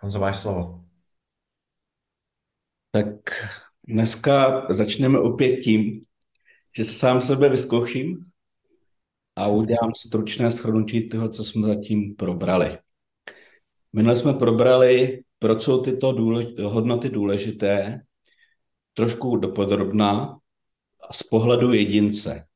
[0.00, 0.84] Honzo, máš slovo.
[2.90, 3.30] Tak
[3.88, 6.04] dneska začneme opět tím,
[6.76, 8.24] že sám sebe vyzkouším
[9.36, 12.78] a udělám stručné shrnutí toho, co jsme zatím probrali.
[13.92, 18.00] Minule jsme probrali, proč jsou tyto důlež- hodnoty důležité,
[18.94, 20.38] trošku dopodrobná
[21.12, 22.46] z pohledu jedince.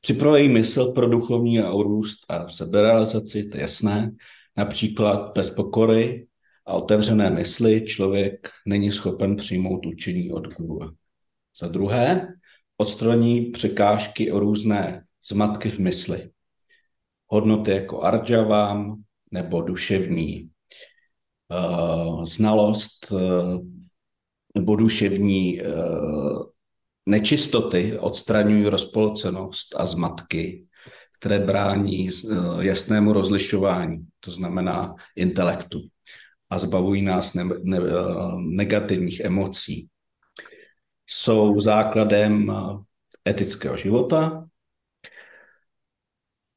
[0.00, 4.16] Připravují mysl pro duchovní a růst a seberealizaci, to je jasné.
[4.56, 6.26] Například bez pokory
[6.66, 10.90] a otevřené mysli člověk není schopen přijmout učení od guru.
[11.60, 12.28] Za druhé,
[12.76, 16.30] odstraní překážky o různé zmatky v mysli.
[17.26, 20.50] Hodnoty jako arjavám nebo duševní
[21.50, 23.64] uh, znalost uh,
[24.54, 26.42] nebo duševní uh,
[27.06, 30.65] nečistoty odstraňují rozpolcenost a zmatky,
[31.26, 32.10] které brání
[32.60, 35.80] jasnému rozlišování, to znamená intelektu,
[36.50, 37.78] a zbavují nás ne, ne,
[38.38, 39.88] negativních emocí.
[41.06, 42.52] Jsou základem
[43.28, 44.46] etického života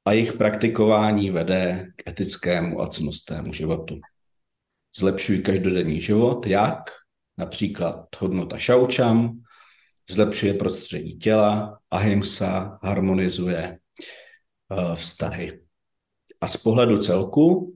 [0.06, 4.00] a jejich praktikování vede k etickému a cnostnému životu.
[4.98, 6.80] Zlepšují každodenní život, jak?
[7.38, 9.39] Například hodnota šaučam,
[10.09, 13.80] zlepšuje prostředí těla, ahimsa harmonizuje
[14.95, 15.59] vztahy.
[16.42, 17.75] A z pohledu celku,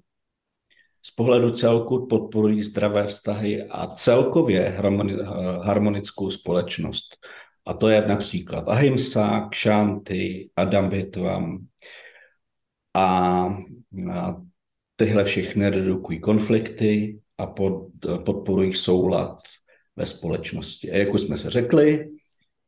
[1.02, 5.14] z pohledu celku podporují zdravé vztahy a celkově harmoni,
[5.62, 7.18] harmonickou společnost.
[7.66, 11.68] A to je například ahimsa, kšanty, adambitvam
[12.94, 13.46] a,
[14.14, 14.42] a
[14.96, 17.90] tyhle všechny redukují konflikty a pod,
[18.26, 19.42] podporují soulad
[19.96, 20.92] ve společnosti.
[20.92, 22.10] A jak už jsme se řekli,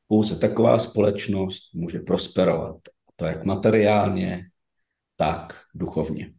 [0.08, 2.78] pouze taková společnost může prosperovat.
[3.16, 4.50] To jak materiálně,
[5.16, 6.34] tak duchovně.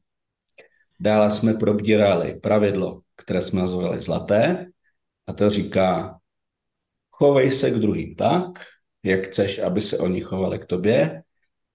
[1.00, 4.66] Dále jsme probírali pravidlo, které jsme nazvali zlaté,
[5.26, 6.19] a to říká,
[7.10, 8.44] chovej se k druhým tak,
[9.03, 11.22] jak chceš, aby se oni chovali k tobě.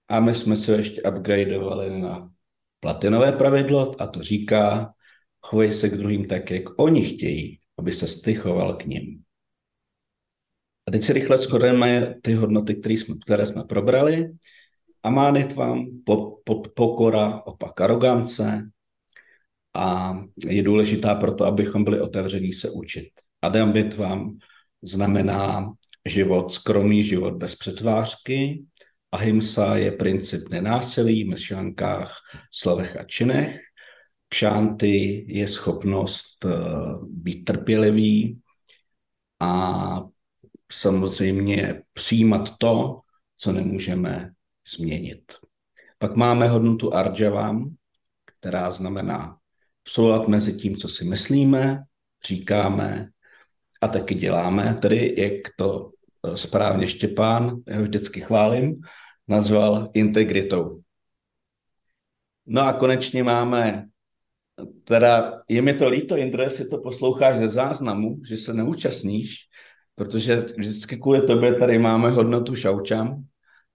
[0.08, 2.30] A my jsme se ještě upgradeovali na
[2.80, 4.94] platinové pravidlo a to říká,
[5.40, 9.22] chovej se k druhým tak, jak oni chtějí, aby se stychoval k ním.
[10.88, 14.32] A teď si rychle shodneme ty hodnoty, které jsme, které jsme probrali.
[15.02, 18.70] Amánitvam, po, po, pokora, opak arogance
[19.74, 23.08] a je důležitá proto, abychom byli otevření se učit.
[23.42, 24.38] Adambitvam
[24.82, 25.72] znamená
[26.04, 28.64] život, skromný život bez přetvářky.
[29.12, 32.16] Ahimsa je princip nenásilí v myšlenkách,
[32.50, 33.60] slovech a činech.
[34.28, 38.40] Kšanty je schopnost uh, být trpělivý
[39.40, 40.02] a
[40.72, 43.00] samozřejmě přijímat to,
[43.36, 44.32] co nemůžeme
[44.76, 45.22] změnit.
[45.98, 47.74] Pak máme hodnotu arjavam,
[48.24, 49.36] která znamená
[49.88, 51.82] soulad mezi tím, co si myslíme,
[52.26, 53.08] říkáme
[53.80, 55.90] a taky děláme, tedy jak to
[56.26, 58.80] eh, správně Štěpán, já ho vždycky chválím,
[59.28, 60.80] nazval integritou.
[62.46, 63.86] No a konečně máme,
[64.84, 69.36] teda je mi to líto, Indro, jestli to posloucháš ze záznamu, že se neúčastníš,
[69.94, 73.24] protože vždycky kvůli tobě tady máme hodnotu šaučam,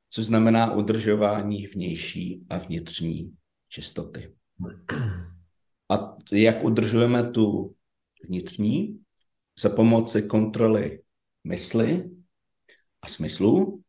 [0.10, 3.36] což znamená udržování vnější a vnitřní
[3.70, 4.36] čistoty.
[5.92, 7.76] A jak udržujeme tu
[8.24, 9.00] vnitřní?
[9.60, 11.02] Za pomoci kontroly
[11.44, 12.10] mysli
[13.02, 13.82] a smyslu,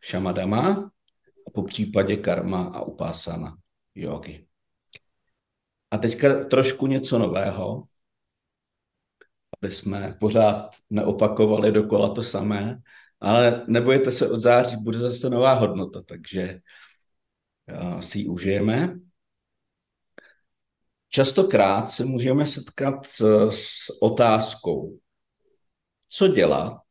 [0.00, 0.90] šamadama
[1.46, 3.56] a po případě karma a upásana
[3.94, 4.46] jogy.
[5.90, 7.84] A teďka trošku něco nového,
[9.62, 12.80] aby jsme pořád neopakovali dokola to samé,
[13.20, 16.60] ale nebojte se, od září bude zase nová hodnota, takže
[18.00, 18.98] si ji užijeme.
[21.08, 23.06] Častokrát se můžeme setkat
[23.50, 24.98] s otázkou,
[26.08, 26.82] co dělat,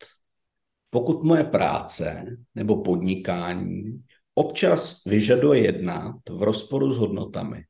[0.90, 4.04] pokud moje práce nebo podnikání
[4.34, 7.64] občas vyžaduje jednat v rozporu s hodnotami.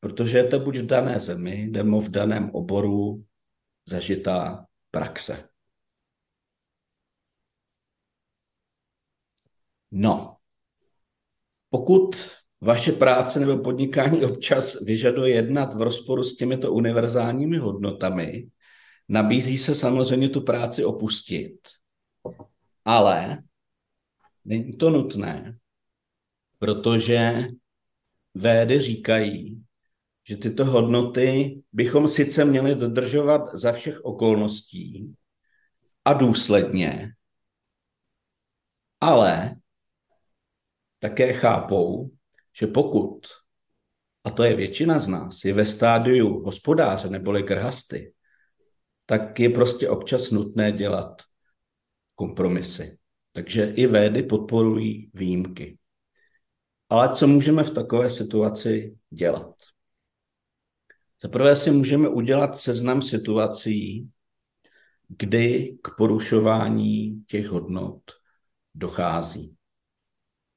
[0.00, 3.24] Protože je to buď v dané zemi, nebo v daném oboru
[3.86, 5.49] zažitá praxe.
[9.90, 10.36] No,
[11.70, 12.16] pokud
[12.60, 18.50] vaše práce nebo podnikání občas vyžaduje jednat v rozporu s těmito univerzálními hodnotami,
[19.08, 21.60] nabízí se samozřejmě tu práci opustit.
[22.84, 23.42] Ale
[24.44, 25.58] není to nutné,
[26.58, 27.46] protože
[28.34, 29.62] védy říkají,
[30.28, 35.14] že tyto hodnoty bychom sice měli dodržovat za všech okolností
[36.04, 37.12] a důsledně,
[39.00, 39.56] ale
[41.00, 42.10] také chápou,
[42.58, 43.26] že pokud,
[44.24, 48.12] a to je většina z nás, je ve stádiu hospodáře neboli grhasty,
[49.06, 51.22] tak je prostě občas nutné dělat
[52.14, 52.98] kompromisy.
[53.32, 55.78] Takže i védy podporují výjimky.
[56.88, 59.54] Ale co můžeme v takové situaci dělat?
[61.22, 64.10] Za prvé si můžeme udělat seznam situací,
[65.08, 68.02] kdy k porušování těch hodnot
[68.74, 69.56] dochází.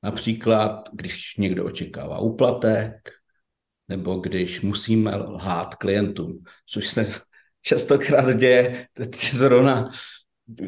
[0.03, 2.95] Například, když někdo očekává úplatek,
[3.87, 7.05] nebo když musíme lhát klientům, což se
[7.61, 9.89] častokrát děje, teď zrovna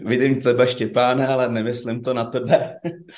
[0.05, 2.75] vidím tebe Štěpáne, ale nemyslím to na tebe,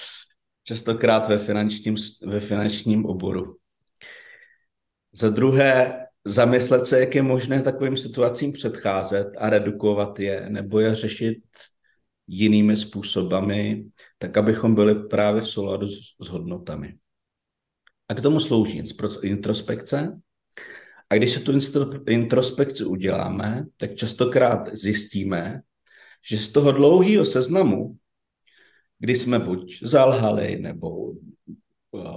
[0.64, 3.58] častokrát ve finančním, ve finančním oboru.
[5.14, 10.96] Za druhé, zamyslet se, jak je možné takovým situacím předcházet a redukovat je, nebo je
[10.96, 11.38] řešit
[12.28, 13.86] jinými způsobami,
[14.18, 16.98] tak abychom byli právě v souladu s, s hodnotami.
[18.10, 18.84] A k tomu slouží
[19.24, 20.20] introspekce.
[21.10, 21.52] A když se tu
[22.08, 25.62] introspekci uděláme, tak častokrát zjistíme,
[26.30, 27.98] že z toho dlouhého seznamu,
[29.00, 31.14] kdy jsme buď zalhali, nebo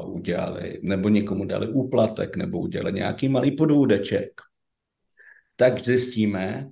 [0.05, 4.41] udělali, nebo někomu dali úplatek, nebo udělali nějaký malý podvůdeček,
[5.57, 6.71] tak zjistíme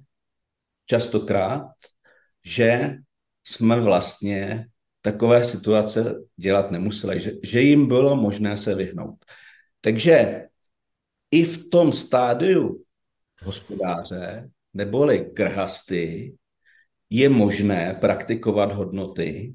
[0.87, 1.71] častokrát,
[2.45, 2.99] že
[3.49, 4.67] jsme vlastně
[5.01, 9.25] takové situace dělat nemuseli, že, že jim bylo možné se vyhnout.
[9.81, 10.47] Takže
[11.31, 12.85] i v tom stádiu
[13.43, 16.37] hospodáře neboli grhasty
[17.11, 19.55] je možné praktikovat hodnoty.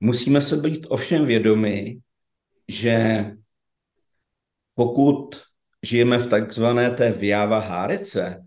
[0.00, 2.00] Musíme se být ovšem vědomi,
[2.68, 3.24] že
[4.74, 5.42] pokud
[5.82, 8.45] žijeme v takzvané té vyjáva hárice,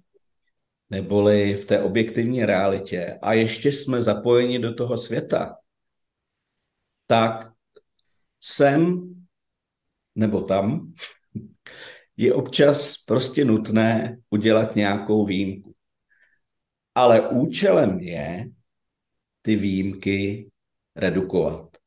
[0.90, 5.58] neboli v té objektivní realitě a ještě jsme zapojeni do toho světa,
[7.08, 7.52] tak
[8.42, 9.10] sem
[10.16, 10.94] nebo tam
[12.18, 15.76] je občas prostě nutné udělat nějakou výjimku.
[16.96, 18.50] Ale účelem je
[19.42, 20.50] ty výjimky
[20.96, 21.78] redukovat.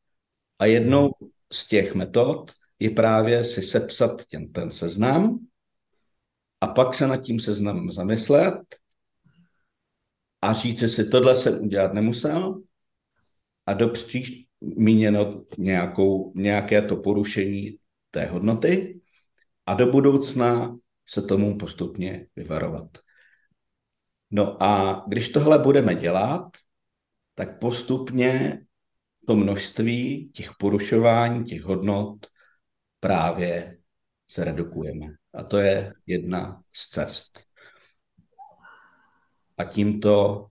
[0.59, 1.11] A jednou
[1.53, 5.47] z těch metod je právě si sepsat ten, ten seznam
[6.61, 8.82] a pak se nad tím seznamem zamyslet
[10.43, 12.63] a říct si, tohle jsem udělat nemusel
[13.67, 17.79] a dopříč míněno nějakou, nějaké to porušení
[18.11, 19.01] té hodnoty
[19.67, 22.99] a do budoucna se tomu postupně vyvarovat.
[24.31, 26.57] No a když tohle budeme dělat,
[27.35, 28.61] tak postupně
[29.27, 32.27] to množství těch porušování, těch hodnot
[33.01, 33.79] právě
[34.29, 35.07] se redukujeme.
[35.35, 37.52] A to je jedna z cest.
[39.63, 40.47] A tímto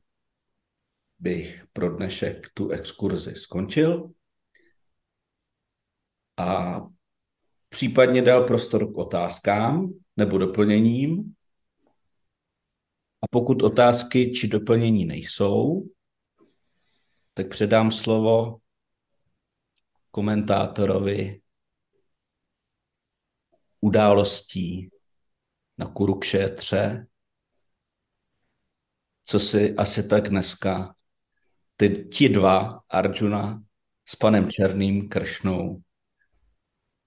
[1.19, 4.11] bych pro dnešek tu exkurzi skončil
[6.37, 6.79] a
[7.69, 11.35] případně dal prostor k otázkám nebo doplněním.
[13.21, 15.89] A pokud otázky či doplnění nejsou,
[17.33, 18.57] tak předám slovo
[20.11, 21.41] komentátorovi
[23.81, 24.89] událostí
[25.77, 27.07] na Kurukšetře,
[29.31, 30.95] co si asi tak dneska
[31.75, 33.63] ty, ti dva, Arjuna
[34.05, 35.81] s panem Černým Kršnou,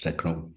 [0.03, 0.55] řeknou.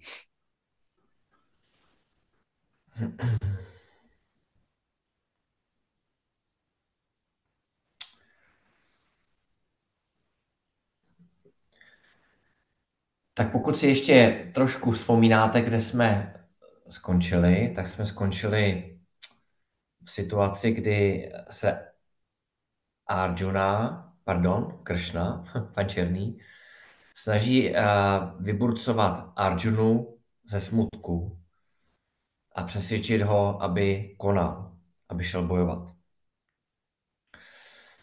[13.34, 16.34] Tak pokud si ještě trošku vzpomínáte, kde jsme
[16.88, 18.97] skončili, tak jsme skončili
[20.08, 21.92] v situaci, kdy se
[23.06, 26.40] Arjuna, pardon, Kršna, pan Černý,
[27.14, 27.76] snaží uh,
[28.40, 31.40] vyburcovat Arjunu ze smutku
[32.54, 34.76] a přesvědčit ho, aby konal,
[35.08, 35.92] aby šel bojovat.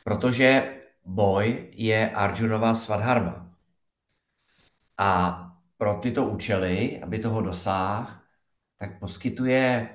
[0.03, 3.55] Protože boj je Arjunova svadharma.
[4.97, 5.41] A
[5.77, 8.11] pro tyto účely, aby toho dosáhl,
[8.77, 9.89] tak poskytuje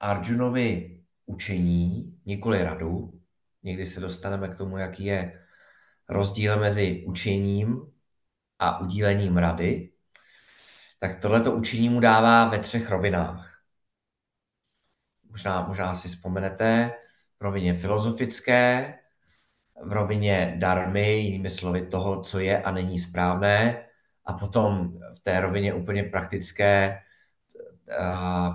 [0.00, 0.93] Arjunovi
[1.26, 3.20] učení, nikoli radu.
[3.62, 5.40] Někdy se dostaneme k tomu, jaký je
[6.08, 7.92] rozdíl mezi učením
[8.58, 9.90] a udílením rady.
[10.98, 13.60] tak tohleto učení mu dává ve třech rovinách.
[15.30, 16.92] Možná, možná si vzpomenete,
[17.40, 18.94] v rovině filozofické,
[19.84, 23.86] v rovině darmy, jinými slovy toho, co je a není správné,
[24.24, 27.00] a potom v té rovině úplně praktické,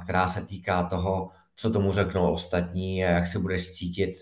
[0.03, 4.13] která se týká toho, co tomu řeknou ostatní a jak se budeš cítit,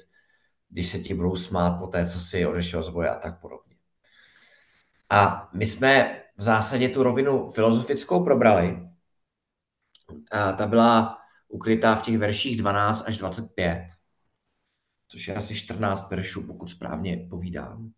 [0.69, 3.75] když se ti budou smát po té, co si odešel z boje a tak podobně.
[5.09, 8.89] A my jsme v zásadě tu rovinu filozofickou probrali.
[10.31, 11.17] A ta byla
[11.47, 13.87] ukrytá v těch verších 12 až 25,
[15.07, 17.91] což je asi 14 veršů, pokud správně povídám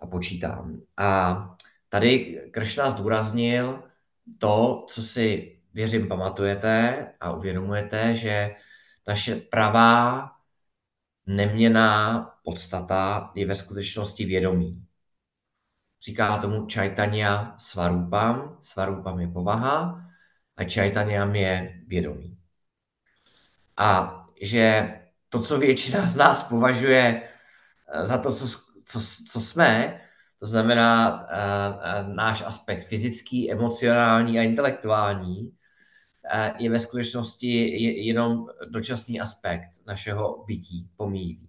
[0.00, 0.80] a počítám.
[0.96, 1.56] A
[1.88, 3.82] tady Kršna zdůraznil
[4.38, 8.56] to, co si věřím pamatujete a uvědomujete, že
[9.08, 10.30] naše pravá
[11.26, 14.86] neměná podstata je ve skutečnosti vědomí.
[16.02, 18.58] Říká tomu Chaitanya Svarupam.
[18.62, 20.04] Svarupam je povaha
[20.56, 22.38] a Chaitanyam je vědomí.
[23.76, 24.94] A že
[25.28, 27.22] to, co většina z nás považuje
[27.92, 28.48] eh, za to, co,
[28.84, 29.00] co,
[29.30, 30.00] co jsme,
[30.42, 35.52] to znamená uh, náš aspekt fyzický, emocionální a intelektuální,
[36.58, 37.48] je ve skutečnosti
[38.06, 41.48] jenom dočasný aspekt našeho bytí, pomíjí.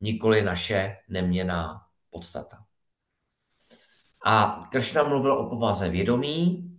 [0.00, 1.74] Nikoli naše neměná
[2.10, 2.64] podstata.
[4.24, 6.72] A Kršna mluvil o povaze vědomí,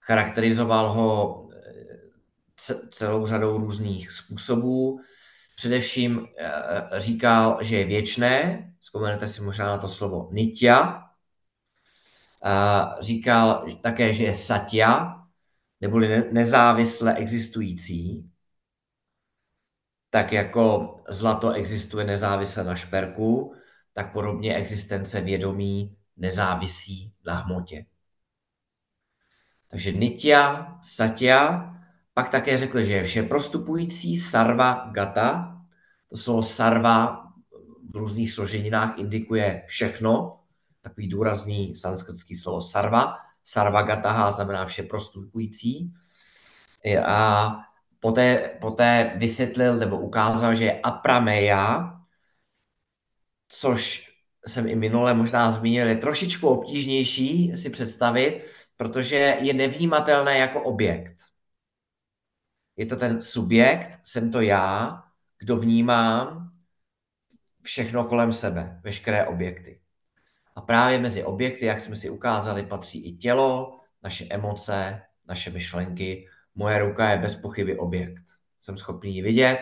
[0.00, 5.00] charakterizoval ho eh, celou řadou různých způsobů.
[5.56, 11.01] Především eh, říkal, že je věčné, vzpomenete si možná na to slovo nitya.
[13.00, 15.22] Říkal také, že je satya,
[15.80, 18.30] neboli nezávisle existující,
[20.10, 23.54] tak jako zlato existuje nezávisle na šperku,
[23.92, 27.86] tak podobně existence vědomí nezávisí na hmotě.
[29.70, 31.68] Takže Nitya, Satya,
[32.14, 35.58] pak také řekl, že je vše prostupující sarva gata.
[36.08, 37.26] To slovo sarva
[37.92, 40.41] v různých složeninách indikuje všechno,
[40.82, 43.16] takový důrazný sanskritský slovo sarva.
[43.44, 45.92] Sarva gataha znamená vše prostupující.
[47.06, 47.52] A
[48.00, 51.98] poté, poté vysvětlil nebo ukázal, že je aprameya,
[53.48, 54.08] což
[54.46, 58.44] jsem i minule možná zmínil, je trošičku obtížnější si představit,
[58.76, 61.16] protože je nevnímatelné jako objekt.
[62.76, 65.02] Je to ten subjekt, jsem to já,
[65.38, 66.52] kdo vnímám
[67.62, 69.81] všechno kolem sebe, veškeré objekty.
[70.54, 76.28] A právě mezi objekty, jak jsme si ukázali, patří i tělo, naše emoce, naše myšlenky.
[76.54, 78.24] Moje ruka je bez pochyby objekt.
[78.60, 79.58] Jsem schopný ji vidět,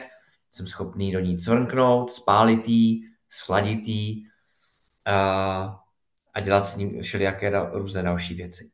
[0.50, 4.23] jsem schopný do ní cvrknout, spálit ji, schladit ji
[5.04, 5.80] a,
[6.35, 8.70] a dělat s ním všelijaké různé další věci.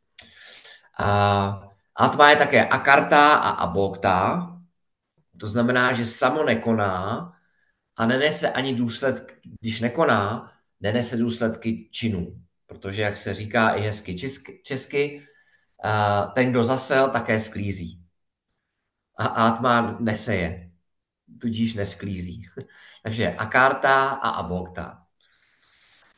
[0.99, 1.63] A
[1.97, 4.53] Atma je také akarta a abokta,
[5.41, 7.33] to znamená, že samo nekoná
[7.97, 12.43] a nenese ani důsledky, když nekoná, nenese důsledky činů.
[12.67, 15.27] Protože, jak se říká i hezky česky, česky
[16.35, 18.03] ten, kdo zasel, také sklízí.
[19.19, 20.71] A Atma neseje,
[21.41, 22.49] tudíž nesklízí.
[23.03, 25.07] Takže akarta a abokta.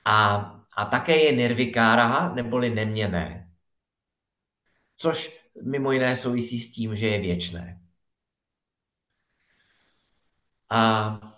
[0.05, 0.37] A,
[0.77, 3.49] a také je nirvikára, neboli neměné
[4.99, 7.81] což mimo jiné souvisí s tím, že je věčné.
[10.71, 11.38] A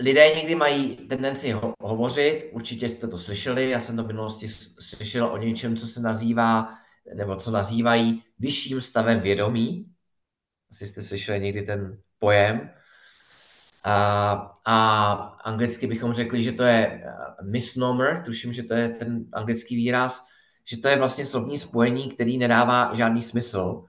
[0.00, 4.48] lidé někdy mají tendenci ho- hovořit, určitě jste to slyšeli, já jsem to v minulosti
[4.78, 6.68] slyšel o něčem, co se nazývá,
[7.14, 9.86] nebo co nazývají vyšším stavem vědomí.
[10.70, 12.70] Asi jste slyšeli někdy ten pojem.
[13.84, 14.32] A,
[14.64, 15.12] a
[15.44, 17.04] anglicky bychom řekli, že to je
[17.50, 20.26] misnomer, tuším, že to je ten anglický výraz,
[20.64, 23.84] že to je vlastně slovní spojení, který nedává žádný smysl,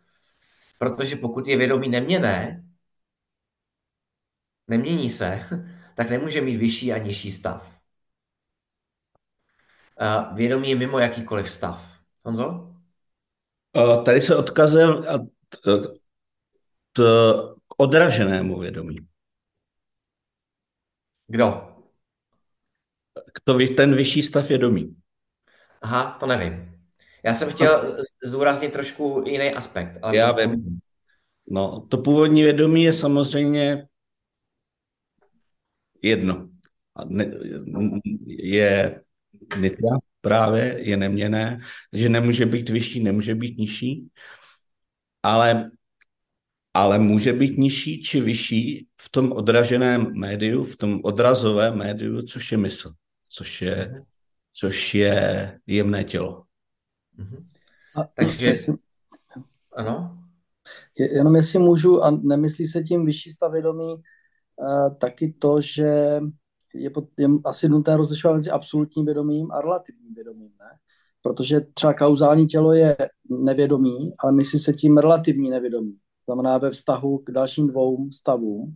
[0.79, 2.63] protože pokud je vědomí neměné,
[4.67, 5.39] nemění se,
[5.95, 7.79] tak nemůže mít vyšší a nižší stav.
[10.33, 11.99] Vědomí je mimo jakýkoliv stav.
[12.25, 12.73] Honzo?
[14.05, 15.03] Tady se odkazem
[16.93, 17.01] k
[17.77, 18.97] odraženému vědomí.
[21.27, 21.69] Kdo?
[23.33, 24.95] Kto ten vyšší stav vědomí.
[25.81, 26.79] Aha, to nevím.
[27.23, 29.97] Já jsem chtěl zdůraznit trošku jiný aspekt.
[30.01, 30.79] Ale Já vím.
[31.47, 33.87] No, to původní vědomí je samozřejmě
[36.03, 36.49] jedno.
[38.27, 39.01] Je
[39.59, 39.89] nitra
[40.21, 41.59] právě, je neměné,
[41.93, 44.07] že nemůže být vyšší, nemůže být nižší,
[45.23, 45.71] ale,
[46.73, 52.51] ale může být nižší či vyšší v tom odraženém médiu, v tom odrazovém médiu, což
[52.51, 52.93] je mysl,
[53.29, 54.03] což je
[54.53, 56.43] což je jemné tělo.
[57.17, 57.49] Mhm.
[57.95, 58.73] A Takže, jestli,
[59.75, 60.23] ano?
[60.97, 64.01] je- jenom jestli můžu, a nemyslí se tím vyšší stav vědomí, eh,
[64.97, 66.19] taky to, že
[66.73, 70.77] je, pot, je asi nutné rozlišovat mezi absolutním vědomím a relativním vědomím, ne?
[71.21, 72.97] Protože třeba kauzální tělo je
[73.29, 75.97] nevědomí, ale myslí se tím relativní nevědomí.
[76.25, 78.75] Znamená ve vztahu k dalším dvou stavům.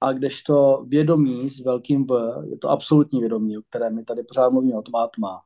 [0.00, 4.50] A kdežto vědomí s velkým V je to absolutní vědomí, o kterém my tady pořád
[4.50, 5.40] mluvíme, o tom atma.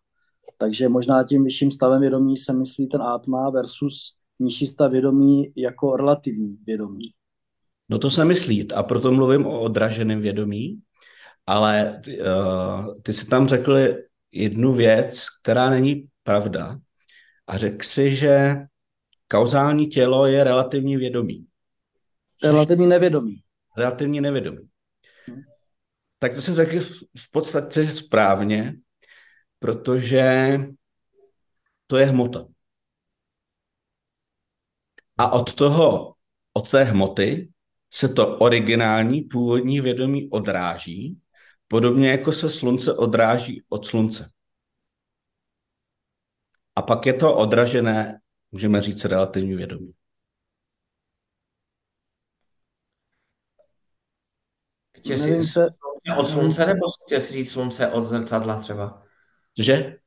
[0.59, 5.97] Takže možná tím vyšším stavem vědomí se myslí ten atma versus nižší stav vědomí jako
[5.97, 7.11] relativní vědomí.
[7.93, 10.81] No to se myslí a proto mluvím o odraženém vědomí,
[11.47, 13.79] ale uh, ty si tam řekl
[14.33, 16.79] jednu věc, která není pravda
[17.47, 18.57] a řekl si, že
[19.29, 21.47] kauzální tělo je relativní vědomí.
[22.45, 23.43] Relativní nevědomí.
[23.77, 24.69] Relativně nevědomí.
[25.27, 25.43] Hmm.
[26.19, 26.81] Tak to se řekl
[27.19, 28.75] v podstatě správně,
[29.59, 30.59] protože
[31.87, 32.47] to je hmota.
[35.19, 36.15] A od toho,
[36.53, 37.53] od té hmoty
[37.95, 41.21] se to originální původní vědomí odráží,
[41.69, 44.31] podobně jako se slunce odráží od slunce.
[46.77, 48.21] A pak je to odražené,
[48.53, 49.93] můžeme říct, relativní vědomí.
[54.99, 59.03] Chtěl Nevím si se- slunce od slunce, nebo chtěl si říct slunce od zrcadla třeba?
[59.59, 60.02] Že?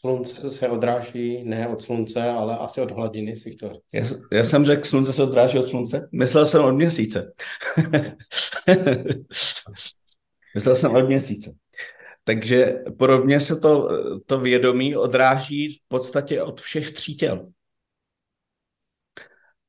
[0.00, 3.84] Slunce se odráží ne od slunce, ale asi od hladiny, si chtěl říct.
[3.92, 6.08] Já, já jsem řekl, slunce se odráží od slunce.
[6.12, 7.32] Myslel jsem od měsíce.
[10.54, 11.52] Myslel jsem od měsíce.
[12.24, 13.88] Takže podobně se to,
[14.26, 17.48] to vědomí odráží v podstatě od všech tří těl.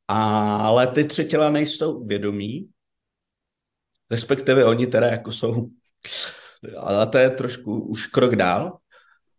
[0.07, 2.69] Ale ty tři těla nejsou vědomí,
[4.11, 5.67] respektive oni teda jako jsou,
[6.77, 8.80] ale to je trošku už krok dál,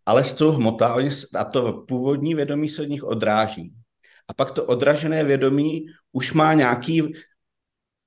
[0.07, 0.97] ale jsou hmota
[1.35, 3.73] a to původní vědomí se od nich odráží.
[4.29, 7.13] A pak to odražené vědomí už má nějaký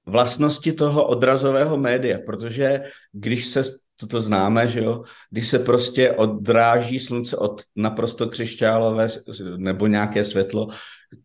[0.05, 2.81] vlastnosti toho odrazového média, protože
[3.12, 3.63] když se,
[3.95, 9.08] to, to známe, že jo, když se prostě odráží slunce od naprosto křišťálové
[9.58, 10.67] nebo nějaké světlo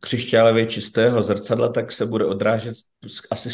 [0.00, 2.74] křišťálově čistého zrcadla, tak se bude odrážet
[3.30, 3.50] asi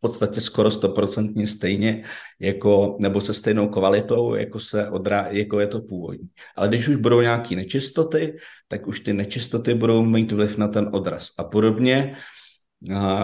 [0.00, 2.04] podstatě skoro stoprocentně stejně,
[2.40, 6.28] jako, nebo se stejnou kvalitou, jako, se odrá, jako je to původní.
[6.56, 8.36] Ale když už budou nějaké nečistoty,
[8.68, 11.28] tak už ty nečistoty budou mít vliv na ten odraz.
[11.38, 12.16] A podobně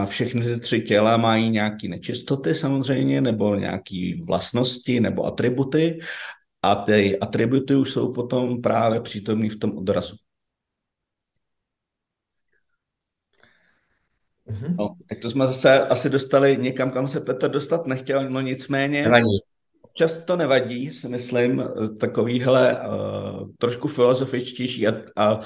[0.04, 5.98] všechny ty tři těla mají nějaké nečistoty samozřejmě, nebo nějaké vlastnosti, nebo atributy.
[6.62, 10.16] A ty atributy už jsou potom právě přítomné v tom odrazu.
[14.48, 14.76] Mhm.
[14.78, 19.02] No, tak to jsme zase asi dostali někam, kam se Petr dostat nechtěl, no nicméně
[19.02, 19.38] Nevadí.
[19.82, 21.64] občas to nevadí, si myslím,
[22.00, 25.40] takovýhle uh, trošku filozofičtější a, a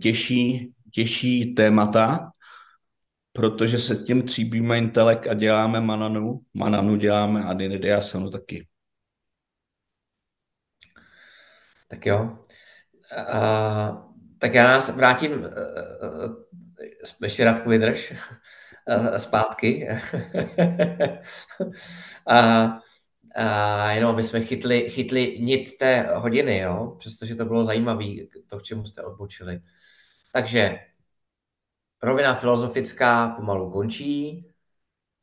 [0.00, 2.30] těžší, těžší témata,
[3.32, 8.66] protože se tím tříbíme intelekt a děláme mananu, mananu děláme a dinidiasanu taky.
[11.88, 12.38] Tak jo.
[13.32, 14.06] A,
[14.38, 15.48] tak já nás vrátím, eh,
[17.22, 18.14] ještě Radku vydrž,
[19.16, 19.88] zpátky.
[22.26, 22.78] a,
[23.34, 26.96] a jenom aby jsme chytli, chytli nit té hodiny, jo?
[26.98, 28.04] přestože to bylo zajímavé,
[28.46, 29.60] to, k čemu jste odbočili.
[30.32, 30.78] Takže
[32.02, 34.44] rovina filozofická pomalu končí,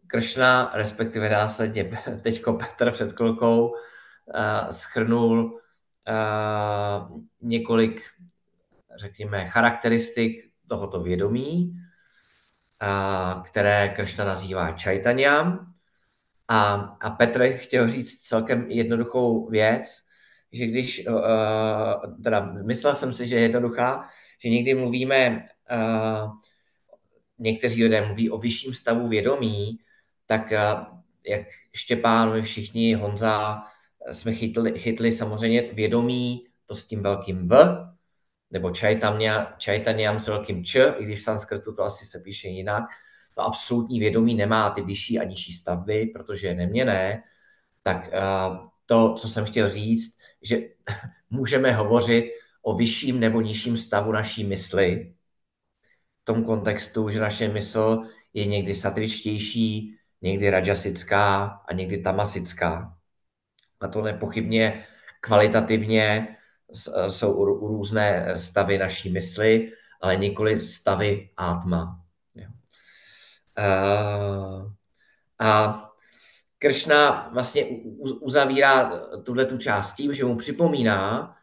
[0.08, 8.02] Kršna, respektive následně teďko Petr před chvilkou, uh, schrnul uh, několik,
[8.96, 11.74] řekněme, charakteristik tohoto vědomí,
[12.82, 15.74] uh, které Kršna nazývá čajtaniam.
[16.48, 19.98] A, a Petr chtěl říct celkem jednoduchou věc,
[20.52, 26.32] že když, uh, teda myslel jsem si, že je jednoduchá, že někdy mluvíme, uh,
[27.40, 29.80] někteří lidé mluví o vyšším stavu vědomí,
[30.26, 30.96] tak uh,
[31.28, 33.62] jak Štěpán, my všichni, Honza,
[34.12, 37.88] jsme chytli, chytli samozřejmě vědomí, to s tím velkým V,
[38.52, 38.72] nebo
[39.58, 42.84] čajtaniam s velkým Č, i když v sanskrtu to asi se píše jinak,
[43.36, 47.24] to absolutní vědomí nemá ty vyšší a nižší stavby, protože je neměné,
[47.84, 50.58] tak uh, to, co jsem chtěl říct, že
[51.30, 52.32] můžeme hovořit
[52.62, 55.14] o vyšším nebo nižším stavu naší mysli,
[56.22, 58.02] v tom kontextu, že naše mysl
[58.34, 62.98] je někdy satričtější, někdy rajasická a někdy tamasická.
[63.80, 64.86] A to nepochybně
[65.22, 66.36] kvalitativně
[67.08, 72.02] jsou různé stavy naší mysli, ale nikoli stavy átma.
[75.40, 75.82] A
[76.58, 77.66] Kršna vlastně
[78.22, 81.36] uzavírá tuhle tu část tím, že mu připomíná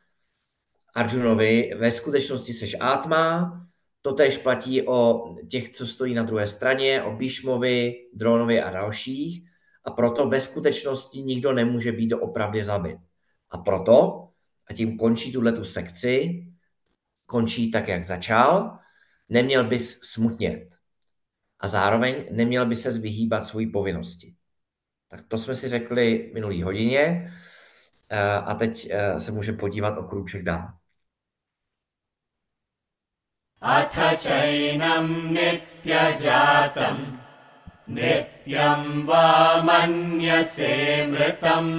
[0.95, 3.59] Arjunovi, ve skutečnosti seš Atma,
[4.03, 9.49] to tež platí o těch, co stojí na druhé straně, o Bíšmovi, Dronovi a dalších.
[9.85, 12.99] A proto ve skutečnosti nikdo nemůže být doopravdy zabit.
[13.51, 14.29] A proto,
[14.68, 16.44] a tím končí tuhle tu sekci,
[17.26, 18.80] končí tak, jak začal,
[19.30, 20.78] neměl bys smutnět.
[21.60, 24.36] A zároveň neměl by se vyhýbat svojí povinnosti.
[25.08, 27.34] Tak to jsme si řekli minulý hodině
[28.10, 30.78] eh, a teď eh, se můžeme podívat o krůček dál.
[33.62, 36.98] अथ चैनं नित्यजातं
[37.90, 39.30] नित्यं वा
[39.66, 40.74] मन्यसे
[41.12, 41.72] मृतम्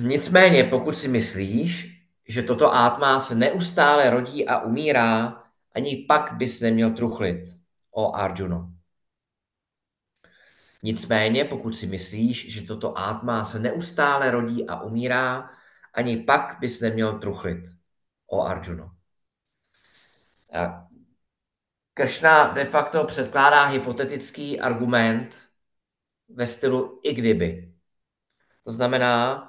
[0.00, 5.42] Nicméně, pokud si myslíš, že toto átma se neustále rodí a umírá,
[5.74, 7.44] ani pak bys neměl truchlit,
[7.90, 8.72] o Arjuno.
[10.82, 15.50] Nicméně, pokud si myslíš, že toto átma se neustále rodí a umírá,
[15.94, 17.64] ani pak bys neměl truchlit,
[18.26, 18.90] o Arjuno.
[21.93, 25.35] Kršna de facto předkládá hypotetický argument
[26.29, 27.73] ve stylu i kdyby.
[28.63, 29.43] To znamená,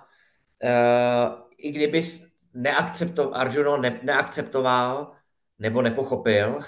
[0.65, 2.03] uh, i kdyby
[2.55, 5.13] neakceptoval, Arjuno ne, neakceptoval
[5.59, 6.61] nebo nepochopil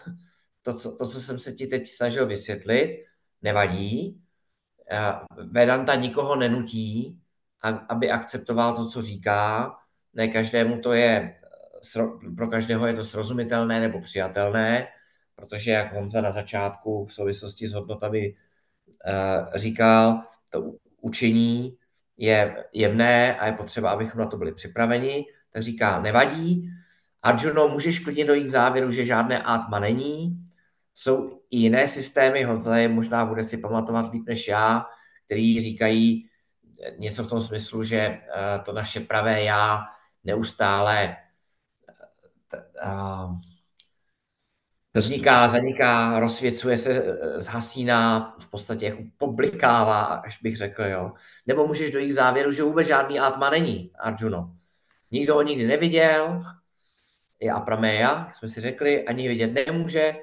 [0.63, 3.05] to co, to, co jsem se ti teď snažil vysvětlit,
[3.43, 4.23] nevadí.
[4.93, 7.21] Uh, Vedanta nikoho nenutí,
[7.89, 9.73] aby akceptoval to, co říká.
[10.15, 11.41] Ne každému to je,
[12.37, 14.87] pro každého je to srozumitelné nebo přijatelné,
[15.37, 21.77] protože jak Honza na začátku v souvislosti s hodnotami uh, říkal, to učení
[22.17, 26.71] je jemné a je potřeba, abychom na to byli připraveni, tak říká, nevadí,
[27.23, 30.39] Arjuno, můžeš klidně dojít k závěru, že žádné atma není.
[30.95, 34.87] Jsou i jiné systémy, Honza je možná bude si pamatovat líp než já,
[35.25, 36.29] který říkají
[36.99, 38.21] něco v tom smyslu, že eh,
[38.65, 39.85] to naše pravé já
[40.25, 41.17] neustále
[42.85, 43.39] uh,
[44.97, 51.13] Vzniká, zaniká, rozsvěcuje se, eh, zhasíná, v podstatě jako poblikává, až bych řekl, jo.
[51.47, 54.57] Nebo můžeš dojít k závěru, že vůbec žádný Atma není, Arjuno.
[55.11, 56.41] Nikdo ho nikdy neviděl,
[57.41, 60.15] je Aprameya, jak jsme si řekli, ani vidět nemůže.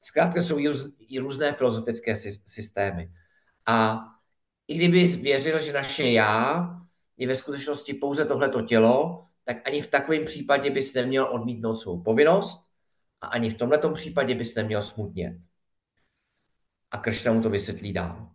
[0.00, 0.58] Zkrátka jsou
[0.98, 3.12] i různé filozofické systémy.
[3.66, 4.04] A
[4.68, 6.68] i kdyby věřil, že naše já
[7.16, 12.01] je ve skutečnosti pouze tohleto tělo, tak ani v takovém případě bys neměl odmítnout svou
[12.01, 12.65] povinnost,
[13.21, 15.37] a ani v tomto případě bys neměl smutnět.
[16.91, 18.31] A Kršna mu to vysvětlí dál.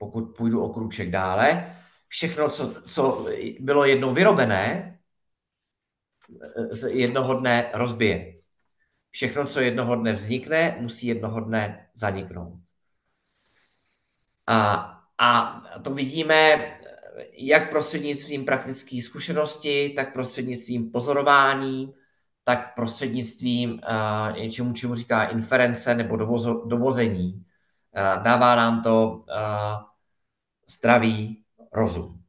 [0.01, 1.75] pokud půjdu o kruček dále,
[2.07, 3.25] všechno, co, co
[3.59, 4.97] bylo jednou vyrobené,
[6.89, 8.41] jednoho dne rozbije.
[9.11, 12.59] Všechno, co jednoho dne vznikne, musí jednoho dne zaniknout.
[14.47, 14.57] A,
[15.17, 16.71] a to vidíme
[17.33, 21.93] jak prostřednictvím praktické zkušenosti, tak prostřednictvím pozorování,
[22.43, 27.33] tak prostřednictvím uh, něčemu, čemu říká inference nebo dovozo, dovození.
[27.33, 29.23] Uh, dává nám to uh,
[30.69, 32.23] zdravý rozum.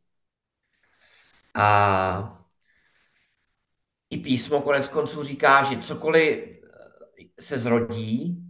[1.55, 2.39] A
[4.11, 6.61] i písmo konec konců říká, že cokoliv
[7.41, 8.45] se zrodí,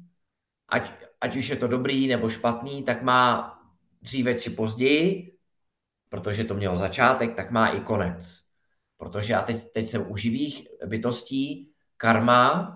[0.68, 3.52] ať, ať už je to dobrý nebo špatný, tak má
[4.02, 5.38] dříve či později,
[6.08, 8.41] protože to mělo začátek, tak má i konec.
[9.02, 12.72] Protože já teď, teď jsem u živých bytostí, karma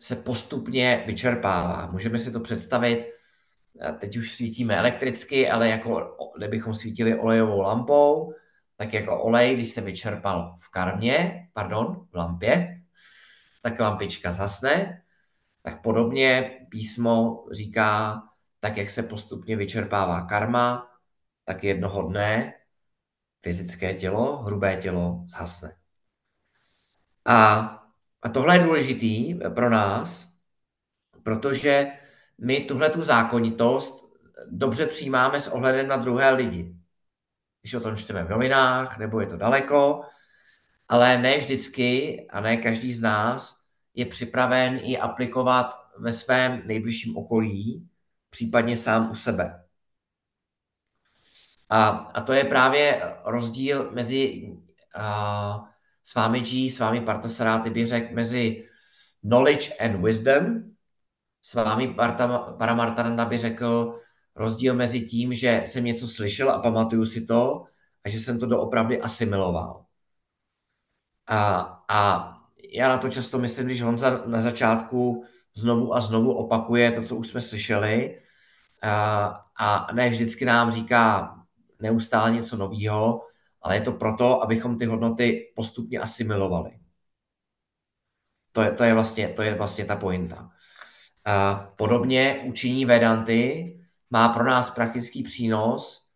[0.00, 1.90] se postupně vyčerpává.
[1.92, 3.12] Můžeme si to představit,
[3.98, 8.34] teď už svítíme elektricky, ale jako kdybychom svítili olejovou lampou,
[8.76, 12.80] tak jako olej, když se vyčerpal v karmě, pardon, v lampě,
[13.62, 15.02] tak lampička zhasne,
[15.62, 18.22] tak podobně písmo říká,
[18.60, 20.90] tak jak se postupně vyčerpává karma,
[21.44, 22.54] tak jednoho dne
[23.42, 25.76] fyzické tělo, hrubé tělo zhasne.
[27.24, 27.58] A,
[28.22, 30.32] a tohle je důležitý pro nás,
[31.22, 31.86] protože
[32.38, 34.08] my tuhle tu zákonitost
[34.50, 36.74] dobře přijímáme s ohledem na druhé lidi.
[37.62, 40.02] Když o tom čteme v novinách, nebo je to daleko,
[40.88, 43.62] ale ne vždycky a ne každý z nás
[43.94, 47.88] je připraven ji aplikovat ve svém nejbližším okolí,
[48.30, 49.64] případně sám u sebe.
[51.68, 54.48] A, a to je právě rozdíl mezi
[54.96, 55.66] uh,
[56.02, 58.68] s vámi G, s vámi Partasaráty bych řekl, mezi
[59.20, 60.62] knowledge and wisdom.
[61.42, 61.94] S vámi
[62.58, 64.00] Paramartananda by řekl
[64.36, 67.64] rozdíl mezi tím, že jsem něco slyšel a pamatuju si to,
[68.04, 69.84] a že jsem to doopravdy asimiloval.
[71.26, 72.32] A, a
[72.74, 77.16] já na to často myslím, když Honza na začátku znovu a znovu opakuje to, co
[77.16, 78.20] už jsme slyšeli,
[78.82, 79.26] a,
[79.58, 81.37] a ne vždycky nám říká
[81.78, 83.20] neustále něco nového,
[83.62, 86.70] ale je to proto, abychom ty hodnoty postupně asimilovali.
[88.52, 90.50] To je, to je, vlastně, to je vlastně ta pointa.
[91.24, 93.74] A podobně učení Vedanty
[94.10, 96.08] má pro nás praktický přínos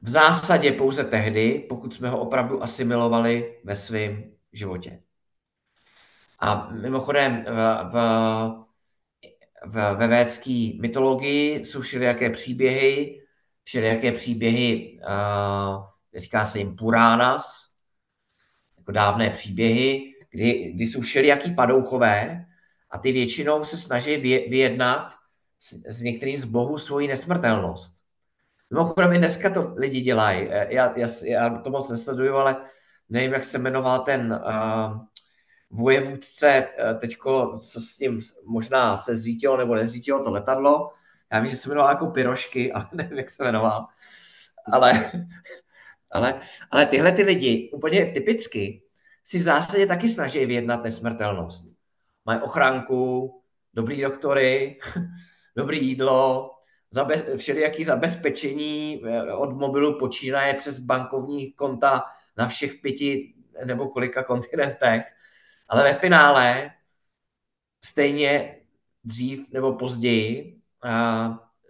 [0.00, 5.02] v zásadě pouze tehdy, pokud jsme ho opravdu asimilovali ve svém životě.
[6.38, 7.48] A mimochodem v,
[7.92, 7.94] v,
[9.66, 13.23] v, ve védské mytologii jsou všelijaké příběhy,
[13.64, 17.70] všelijaké příběhy, uh, říká se jim Puránas,
[18.78, 22.46] jako dávné příběhy, kdy, kdy jsou všelijaký padouchové
[22.90, 24.16] a ty většinou se snaží
[24.48, 25.12] vyjednat
[25.58, 27.94] s, s některým z bohů svoji nesmrtelnost.
[28.70, 30.48] Mimochodem i dneska to lidi dělají.
[30.68, 32.56] Já, já, já to moc nesleduju, ale
[33.08, 35.00] nevím, jak se jmenoval ten uh,
[35.70, 40.90] vojevůdce uh, teďko, co s ním možná se zřítilo nebo nezřítilo to letadlo,
[41.34, 43.86] já vím, že se jmenoval jako Pirošky, ale nevím, jak se jmenoval.
[44.72, 45.12] Ale,
[46.10, 48.82] ale, ale tyhle ty lidi úplně typicky
[49.24, 51.76] si v zásadě taky snaží vyjednat nesmrtelnost.
[52.24, 53.30] Mají ochránku,
[53.74, 54.78] dobrý doktory,
[55.56, 56.50] dobrý jídlo,
[56.90, 62.04] zabez, všelijaký zabezpečení eh, od mobilu počínaje přes bankovní konta
[62.36, 65.02] na všech pěti nebo kolika kontinentech.
[65.68, 66.70] Ale ve finále
[67.84, 68.60] stejně
[69.04, 70.63] dřív nebo později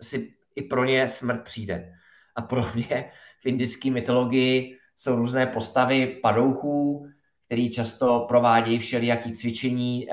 [0.00, 1.92] si i pro ně smrt přijde.
[2.36, 7.06] A pro mě v indické mytologii jsou různé postavy padouchů,
[7.46, 10.06] který často provádějí všelijaký cvičení,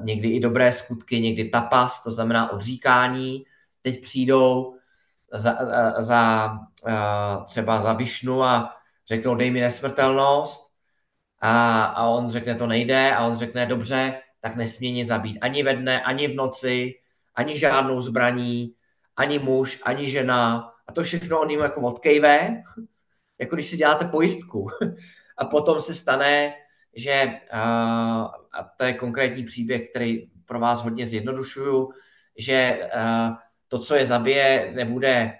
[0.00, 3.44] někdy i dobré skutky, někdy tapas, to znamená odříkání.
[3.82, 4.76] Teď přijdou
[5.32, 5.58] za,
[5.98, 6.52] za,
[7.46, 8.76] třeba za Višnu a
[9.08, 10.72] řeknou, dej mi nesmrtelnost.
[11.40, 13.14] A, a on řekne, to nejde.
[13.14, 16.94] A on řekne, dobře, tak nesmí nic zabít ani ve dne, ani v noci,
[17.34, 18.74] ani žádnou zbraní,
[19.16, 20.72] ani muž, ani žena.
[20.86, 22.62] A to všechno on jim jako odkejve,
[23.38, 24.66] jako když si děláte pojistku.
[25.38, 26.54] A potom se stane,
[26.94, 31.90] že, a to je konkrétní příběh, který pro vás hodně zjednodušuju,
[32.38, 32.88] že
[33.68, 35.32] to, co je zabije, nebude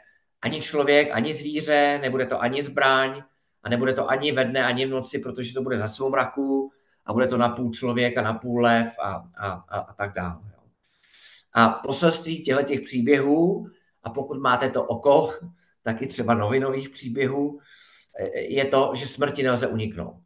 [0.42, 3.22] ani člověk, ani zvíře, nebude to ani zbraň
[3.62, 6.72] a nebude to ani ve dne, ani v noci, protože to bude za soumraku
[7.06, 10.12] a bude to na půl člověk a na půl lev a, a, a, a tak
[10.12, 10.51] dále.
[11.54, 13.66] A poselství těchto těch příběhů,
[14.02, 15.32] a pokud máte to oko,
[15.82, 17.60] taky třeba novinových příběhů,
[18.34, 20.22] je to, že smrti nelze uniknout.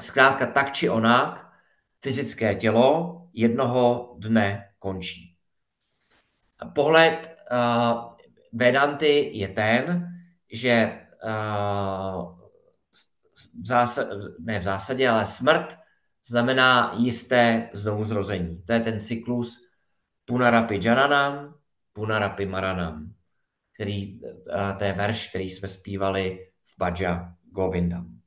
[0.00, 1.52] Zkrátka tak či onak,
[2.00, 5.36] fyzické tělo jednoho dne končí.
[6.74, 7.36] Pohled
[8.52, 10.08] Vedanty je ten,
[10.52, 11.00] že
[13.62, 15.78] v zásadě, ne v zásadě, ale smrt
[16.28, 18.62] znamená jisté znovuzrození.
[18.66, 19.64] To je ten cyklus
[20.24, 21.54] Punarapi Jananam,
[21.92, 23.12] Punarapi Maranam,
[23.74, 24.20] který,
[24.78, 28.20] to je verš, který jsme zpívali v Bhaja Govindam.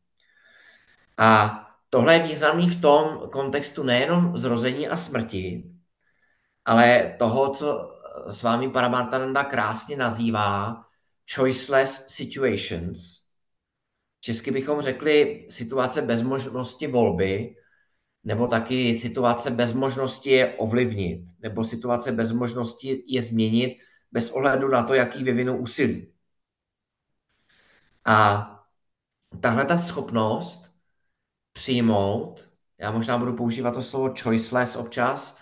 [1.18, 1.60] A
[1.90, 5.72] tohle je významný v tom kontextu nejenom zrození a smrti,
[6.66, 10.84] ale toho, co s vámi Paramartananda krásně nazývá
[11.36, 13.22] choiceless situations.
[14.20, 17.56] Česky bychom řekli situace bez možnosti volby,
[18.24, 23.78] nebo taky situace bez možnosti je ovlivnit, nebo situace bez možnosti je změnit
[24.12, 26.14] bez ohledu na to, jaký vyvinu úsilí.
[28.06, 28.48] A
[29.40, 30.72] tahle ta schopnost
[31.54, 35.38] přijmout, já možná budu používat to slovo choiceless občas,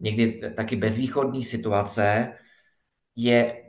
[0.00, 2.32] někdy taky bezvýchodní situace,
[3.16, 3.62] je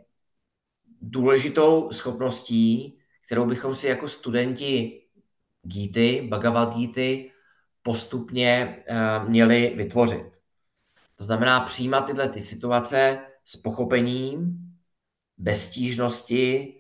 [1.02, 5.02] důležitou schopností, kterou bychom si jako studenti
[5.64, 7.32] Gíty, Bhagavad Gíty,
[7.88, 10.42] postupně uh, měli vytvořit.
[11.16, 14.58] To znamená přijímat tyhle ty situace s pochopením,
[15.38, 16.76] bez stížnosti,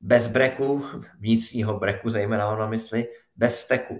[0.00, 0.86] bez breku,
[1.18, 3.94] vnitřního breku, zejména na mysli, bez steku.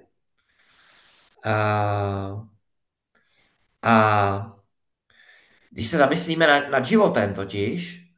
[1.46, 2.46] Uh,
[3.82, 4.56] a
[5.70, 8.12] když se zamyslíme nad, nad životem totiž,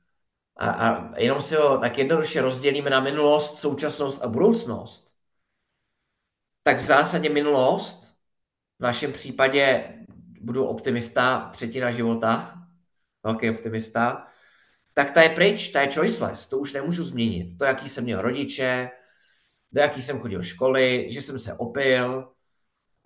[0.57, 5.15] a, a jenom si ho tak jednoduše rozdělíme na minulost, současnost a budoucnost,
[6.63, 8.04] tak v zásadě minulost,
[8.85, 9.95] našem případě
[10.41, 12.55] budu optimista, třetina života,
[13.25, 14.27] velký optimista,
[14.95, 17.59] tak ta je pryč, ta je choiceless, to už nemůžu změnit.
[17.59, 18.91] To, jaký jsem měl rodiče,
[19.73, 22.33] do jaký jsem chodil školy, že jsem se opil,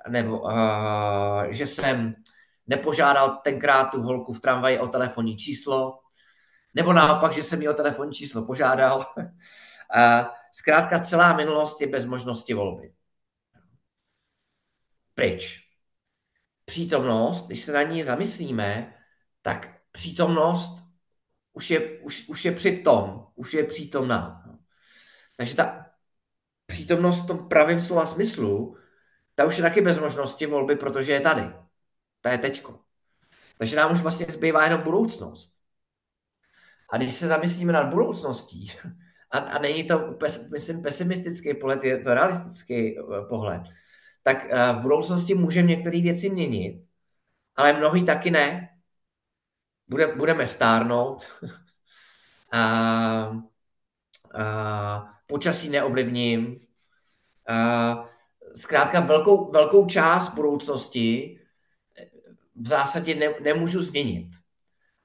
[0.08, 2.14] nebo uh, že jsem
[2.66, 5.98] nepožádal tenkrát tu holku v tramvaji o telefonní číslo,
[6.74, 9.06] nebo naopak, že jsem jí o telefonní číslo požádal.
[10.52, 12.92] zkrátka celá minulost je bez možnosti volby.
[15.14, 15.67] Pryč.
[16.68, 18.94] Přítomnost, když se na ní zamyslíme,
[19.42, 20.84] tak přítomnost
[21.52, 24.44] už je, už, už je přitom, už je přítomná.
[25.36, 25.86] Takže ta
[26.66, 28.76] přítomnost v tom pravém slova smyslu,
[29.34, 31.42] ta už je taky bez možnosti volby, protože je tady.
[32.20, 32.80] Ta je teďko.
[33.58, 35.52] Takže nám už vlastně zbývá jenom budoucnost.
[36.90, 38.72] A když se zamyslíme nad budoucností,
[39.30, 40.18] a, a není to,
[40.52, 43.62] myslím, pesimistický pohled, je to realistický eh, pohled,
[44.28, 46.84] tak eh, v budoucnosti můžeme některé věci měnit,
[47.56, 48.68] ale mnohý taky ne.
[49.88, 51.24] Bude, budeme stárnout,
[52.52, 52.60] a,
[54.34, 56.60] a, počasí neovlivním,
[57.48, 58.04] a,
[58.54, 61.40] zkrátka velkou, velkou část budoucnosti
[62.54, 64.28] v zásadě ne, nemůžu změnit.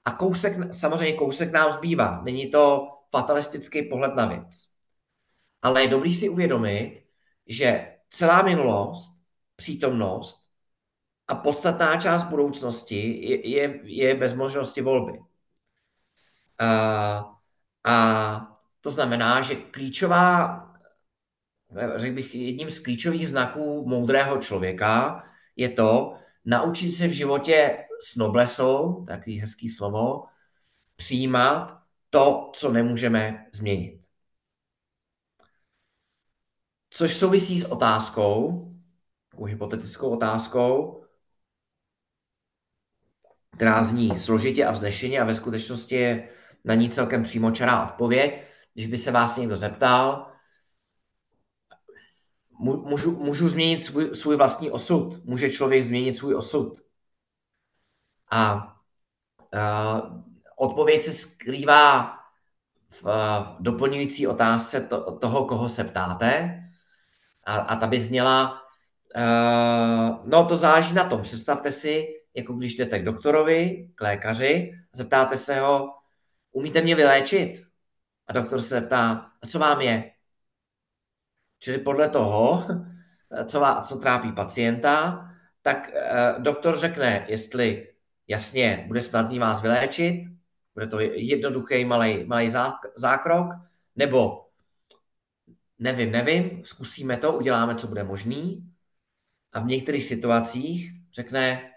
[0.06, 2.22] A kousek, samozřejmě kousek nám zbývá.
[2.22, 4.68] Není to fatalistický pohled na věc.
[5.62, 7.04] Ale je dobrý si uvědomit,
[7.48, 9.13] že celá minulost,
[9.64, 10.50] přítomnost
[11.28, 15.20] a podstatná část budoucnosti je, je, je bez možnosti volby.
[16.60, 17.40] A,
[17.84, 17.96] a
[18.82, 20.60] to znamená, že klíčová,
[21.96, 25.24] řekl bych, jedním z klíčových znaků moudrého člověka
[25.56, 30.26] je to, naučit se v životě s noblesou, takový hezký slovo,
[30.96, 34.04] přijímat to, co nemůžeme změnit.
[36.90, 38.73] Což souvisí s otázkou,
[39.34, 41.04] takovou hypotetickou otázkou,
[43.56, 46.30] která zní složitě a vznešeně a ve skutečnosti je
[46.66, 48.44] na ní celkem přímočará odpověď.
[48.74, 50.32] Když by se vás někdo zeptal,
[52.60, 55.26] můžu, můžu změnit svůj, svůj vlastní osud.
[55.26, 56.82] Může člověk změnit svůj osud.
[58.32, 58.56] A
[59.54, 60.24] uh,
[60.58, 62.18] odpověď se skrývá
[62.90, 66.60] v, v doplňující otázce to, toho, koho se ptáte.
[67.44, 68.63] A, a ta by zněla,
[69.16, 71.22] uh, no to záleží na tom.
[71.22, 75.94] Představte si, jako když jdete k doktorovi, k lékaři, zeptáte se ho,
[76.52, 77.64] umíte mě vyléčit?
[78.28, 80.12] A doktor se ptá, a co vám je?
[81.60, 82.68] Čili podle toho,
[83.46, 85.30] co, má, co trápí pacienta,
[85.62, 87.94] tak eh, doktor řekne, jestli
[88.28, 90.22] jasně bude snadný vás vyléčit,
[90.74, 92.50] bude to jednoduchý malý, malý
[92.96, 93.48] zákrok,
[93.96, 94.46] nebo
[95.80, 98.73] nevím, nevím, zkusíme to, uděláme, co bude možný.
[99.54, 101.72] A v některých situacích řekne,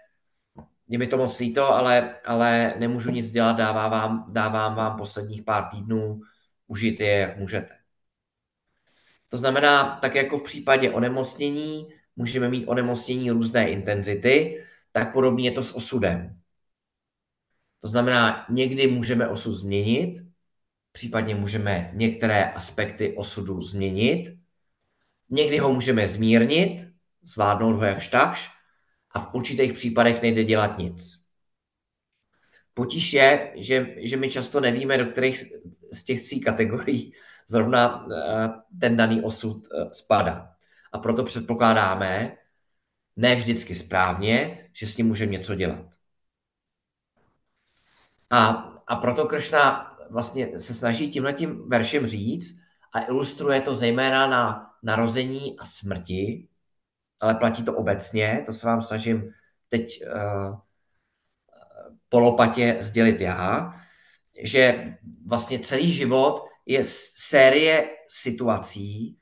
[0.89, 5.43] je mi to moc líto, ale, ale nemůžu nic dělat, dávám vám, dávám vám posledních
[5.43, 6.21] pár týdnů,
[6.67, 7.75] užijte je, jak můžete.
[9.29, 15.51] To znamená, tak jako v případě onemocnění můžeme mít onemocnění různé intenzity, tak podobně je
[15.51, 16.39] to s osudem.
[17.79, 20.23] To znamená, někdy můžeme osud změnit,
[20.91, 24.37] případně můžeme některé aspekty osudu změnit,
[25.29, 26.87] někdy ho můžeme zmírnit,
[27.27, 28.49] zvládnout ho jak takž
[29.11, 31.27] a v určitých případech nejde dělat nic.
[32.73, 35.43] Potíž je, že, že my často nevíme, do kterých
[35.93, 37.13] z těch tří kategorií
[37.49, 38.49] zrovna eh,
[38.79, 40.53] ten daný osud eh, spadá.
[40.91, 42.37] A proto předpokládáme,
[43.15, 45.85] ne vždycky správně, že s ním můžeme něco dělat.
[48.29, 48.47] A,
[48.87, 52.61] a proto Kršna vlastně se snaží tímhletím veršem říct
[52.93, 56.47] a ilustruje to zejména na narození a smrti,
[57.19, 59.31] ale platí to obecně, to se vám snažím
[59.69, 60.55] teď uh,
[62.09, 63.73] polopatě sdělit já,
[64.43, 64.93] že
[65.25, 66.83] vlastně celý život je
[67.15, 69.19] série situací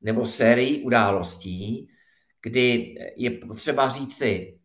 [0.00, 1.88] nebo série událostí,
[2.42, 4.58] kdy je potřeba říci,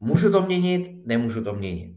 [0.00, 1.96] můžu to měnit, nemůžu to měnit.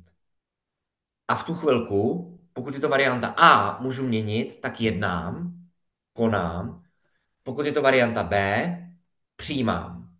[1.27, 5.53] A v tu chvilku, pokud je to varianta A, můžu měnit, tak jednám,
[6.13, 6.83] konám.
[7.43, 8.82] Pokud je to varianta B,
[9.35, 10.17] přijímám.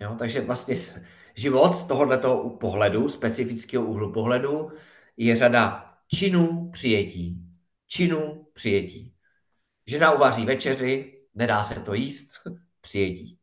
[0.00, 0.76] Jo, takže vlastně
[1.34, 4.70] život z tohoto pohledu, specifického úhlu pohledu,
[5.16, 7.38] je řada činů přijetí.
[7.86, 9.14] Činů přijetí.
[9.86, 12.30] Žena uvaří večeři, nedá se to jíst,
[12.80, 13.38] přijetí.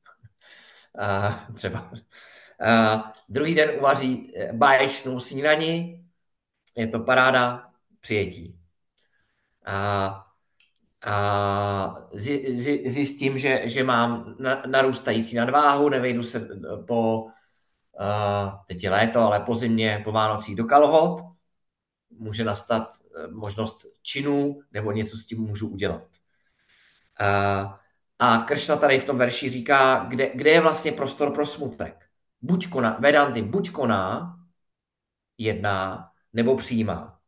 [1.00, 1.92] Uh, třeba.
[1.92, 6.06] Uh, druhý den uvaří eh, báječnou snídani,
[6.78, 8.60] je to paráda, přijetí.
[9.66, 10.31] A,
[11.06, 11.96] a
[12.86, 14.36] zjistím, že, že mám
[14.66, 16.48] narůstající nadváhu, nevejdu se
[16.88, 17.28] po,
[18.68, 21.22] teď je léto, ale po zimě, po Vánocích do kalhot,
[22.10, 26.04] může nastat eh, možnost činů nebo něco s tím můžu udělat.
[28.20, 32.06] A Kršna tady v tom verši říká, kde, kde je vlastně prostor pro smutek.
[32.42, 34.36] Buď koná, Vedanty buď koná,
[35.38, 37.21] jedná, nebo přijímá.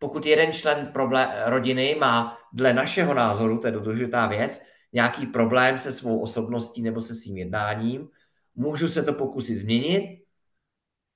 [0.00, 5.78] Pokud jeden člen problém, rodiny má dle našeho názoru, to je důležitá věc, nějaký problém
[5.78, 8.08] se svou osobností nebo se svým jednáním,
[8.54, 10.24] můžu se to pokusit změnit,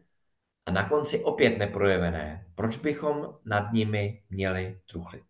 [0.66, 2.46] a na konci opět neprojevené.
[2.54, 5.22] Proč bychom nad nimi měli truchlit?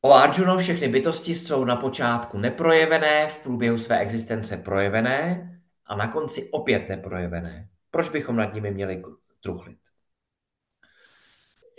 [0.00, 5.50] O Arjuno všechny bytosti jsou na počátku neprojevené, v průběhu své existence projevené
[5.86, 7.68] a na konci opět neprojevené.
[7.90, 9.02] Proč bychom nad nimi měli
[9.40, 9.79] truchlit?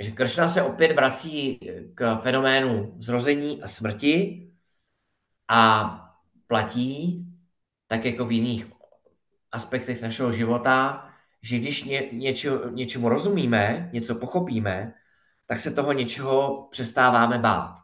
[0.01, 1.59] Že Kršna se opět vrací
[1.95, 4.47] k fenoménu zrození a smrti
[5.47, 5.91] a
[6.47, 7.25] platí,
[7.87, 8.71] tak jako v jiných
[9.51, 11.07] aspektech našeho života,
[11.43, 14.93] že když ně, něčo, něčemu rozumíme, něco pochopíme,
[15.45, 17.75] tak se toho něčeho přestáváme bát.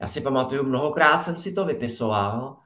[0.00, 2.56] Já si pamatuju, mnohokrát jsem si to vypisoval,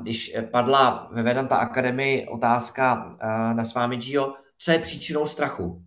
[0.00, 3.16] když padla ve Vedanta Akademii otázka
[3.52, 5.85] na s vámi, Gio, co je příčinou strachu.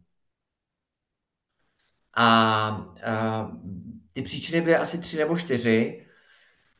[2.21, 2.25] A,
[3.05, 3.51] a
[4.13, 6.05] ty příčiny byly asi tři nebo čtyři.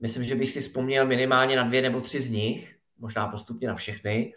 [0.01, 3.75] Myslím, že bych si vzpomněl minimálně na dvě nebo tři z nich možná postupně na
[3.75, 4.33] všechny,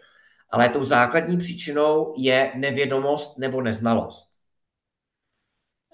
[0.49, 4.33] ale tou základní příčinou je nevědomost nebo neznalost.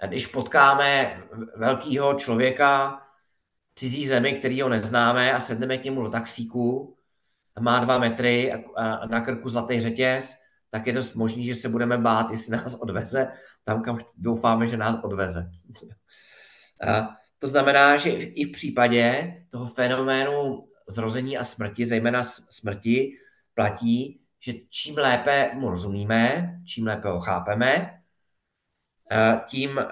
[0.08, 1.22] Když potkáme
[1.56, 3.02] velkého člověka
[3.72, 6.98] v cizí zemi, který ho neznáme a sedneme k němu do taxíku,
[7.60, 10.36] má dva metry a na krku zlatý řetěz,
[10.70, 13.32] tak je dost možný, že se budeme bát, jestli nás odveze
[13.70, 15.52] tam, kam doufáme, že nás odveze.
[16.88, 23.18] A to znamená, že i v případě toho fenoménu zrození a smrti, zejména smrti,
[23.54, 28.02] platí, že čím lépe mu rozumíme, čím lépe ho chápeme,
[29.12, 29.86] eh, tím eh,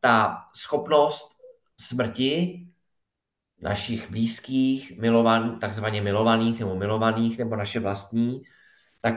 [0.00, 1.36] ta schopnost
[1.80, 2.60] smrti
[3.60, 8.42] našich blízkých, milovan, takzvaně milovaných nebo milovaných nebo naše vlastní,
[9.00, 9.14] tak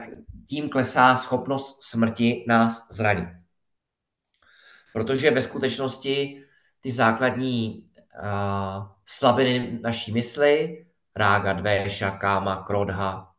[0.48, 3.28] tím klesá schopnost smrti nás zranit.
[4.92, 6.44] Protože ve skutečnosti
[6.80, 7.90] ty základní
[8.22, 10.86] uh, slabiny naší mysli,
[11.16, 13.32] rága, dvéša, káma, krodha,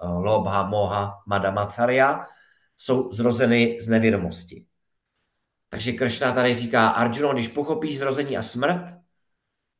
[0.00, 2.26] lobha, moha, madamacarya,
[2.76, 4.66] jsou zrozeny z nevědomosti.
[5.68, 8.98] Takže Kršna tady říká, Arjuno, když pochopíš zrození a smrt,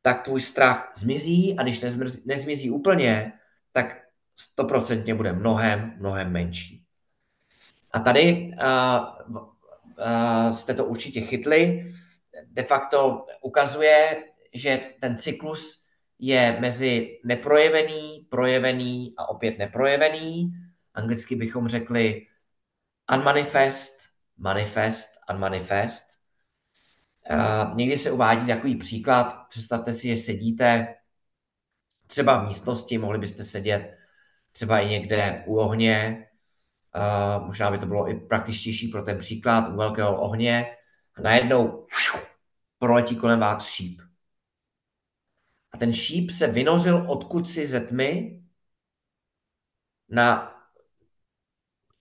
[0.01, 3.33] tak tvůj strach zmizí a když nezmizí, nezmizí úplně,
[3.71, 4.03] tak
[4.35, 6.85] stoprocentně bude mnohem, mnohem menší.
[7.91, 9.52] A tady uh,
[10.51, 11.93] jste to určitě chytli,
[12.45, 14.23] de facto ukazuje,
[14.53, 15.85] že ten cyklus
[16.19, 20.51] je mezi neprojevený, projevený a opět neprojevený.
[20.93, 22.27] Anglicky bychom řekli
[23.13, 26.03] unmanifest, manifest, unmanifest.
[27.31, 29.47] Uh, někdy se uvádí takový příklad.
[29.49, 30.95] Představte si, že sedíte
[32.07, 33.97] třeba v místnosti, mohli byste sedět
[34.51, 36.27] třeba i někde u ohně,
[36.95, 40.75] uh, možná by to bylo i praktičtější pro ten příklad, u velkého ohně,
[41.15, 41.87] a najednou
[42.79, 44.01] proletí kolem vás šíp.
[45.73, 48.43] A ten šíp se vynořil odkud si ze tmy
[50.09, 50.53] na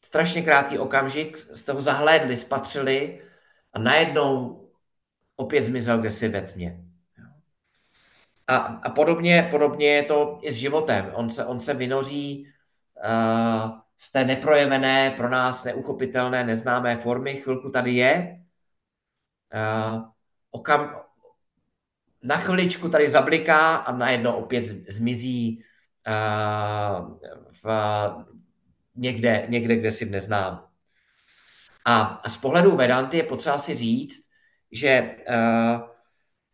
[0.05, 3.22] strašně krátký okamžik, jste ho zahlédli, spatřili
[3.72, 4.62] a najednou
[5.36, 6.84] opět zmizel kde si ve tmě.
[8.47, 11.11] A, a podobně, podobně je to i s životem.
[11.14, 12.53] On se, on se vynoří
[13.05, 17.34] uh, z té neprojevené, pro nás neuchopitelné, neznámé formy.
[17.34, 18.42] Chvilku tady je.
[19.55, 20.03] Uh,
[20.50, 21.00] okam,
[22.22, 25.64] na chviličku tady zabliká a najednou opět zmizí
[26.09, 27.18] uh,
[27.62, 27.66] v,
[28.94, 30.68] někde, někde, kde si neznám.
[31.84, 34.30] A, z pohledu Vedanty je potřeba si říct,
[34.72, 35.88] že uh,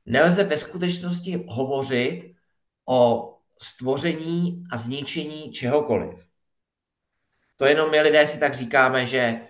[0.07, 2.35] nelze ve skutečnosti hovořit
[2.89, 6.28] o stvoření a zničení čehokoliv.
[7.59, 9.41] To jenom my lidé si tak říkáme, že,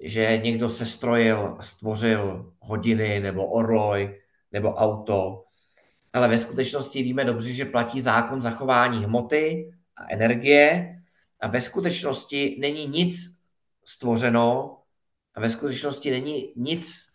[0.00, 5.44] že někdo se strojil, stvořil hodiny nebo orloj nebo auto,
[6.12, 10.96] ale ve skutečnosti víme dobře, že platí zákon zachování hmoty a energie
[11.40, 13.40] a ve skutečnosti není nic
[13.84, 14.78] stvořeno
[15.34, 17.06] a ve skutečnosti není nic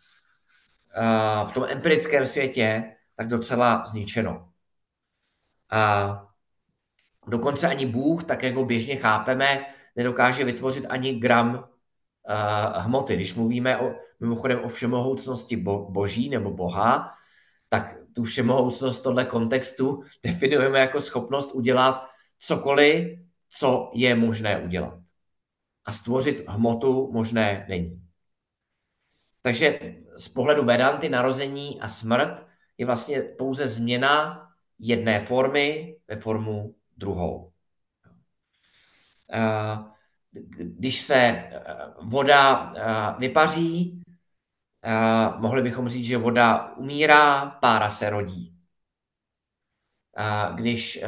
[0.98, 4.50] uh, v tom empirickém světě tak docela zničeno.
[5.70, 6.12] A
[7.28, 9.66] dokonce ani Bůh, tak jak ho běžně chápeme,
[9.96, 13.16] nedokáže vytvořit ani gram uh, hmoty.
[13.16, 17.14] Když mluvíme o, mimochodem o všemohoucnosti bo, boží nebo boha,
[17.70, 22.08] tak tu všemohoucnost tohle kontextu definujeme jako schopnost udělat
[22.40, 23.20] cokoliv,
[23.50, 25.00] co je možné udělat.
[25.86, 28.02] A stvořit hmotu možné není.
[29.42, 29.80] Takže
[30.18, 32.46] z pohledu Vedanty narození a smrt
[32.78, 34.48] je vlastně pouze změna
[34.80, 37.51] jedné formy ve formu druhou.
[40.58, 41.50] Když se
[42.02, 42.74] voda
[43.20, 44.04] vypaří,
[45.38, 48.58] mohli bychom říct, že voda umírá, pára se rodí.
[50.56, 51.04] Když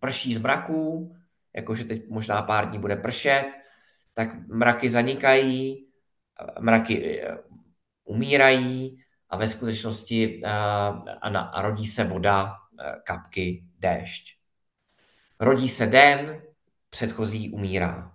[0.00, 1.16] prší z mraků,
[1.56, 3.50] jakože teď možná pár dní bude pršet,
[4.14, 5.88] tak mraky zanikají,
[6.60, 7.24] mraky
[8.04, 12.54] umírají a ve skutečnosti a rodí se voda,
[13.04, 14.36] kapky, déšť.
[15.40, 16.42] Rodí se den,
[16.96, 18.12] předchozí umírá.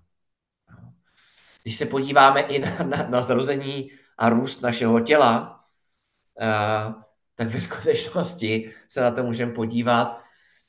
[1.64, 5.64] Když se podíváme i na, na, na zrození a růst našeho těla,
[7.36, 10.22] tak ve skutečnosti se na to můžeme podívat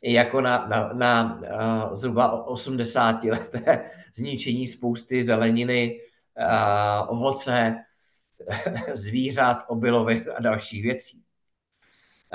[0.02, 1.40] i jako na, na, na
[1.88, 6.00] uh, zhruba 80 leté zničení spousty zeleniny,
[6.38, 7.76] uh, ovoce,
[8.92, 11.24] zvířat, obilovin a dalších věcí.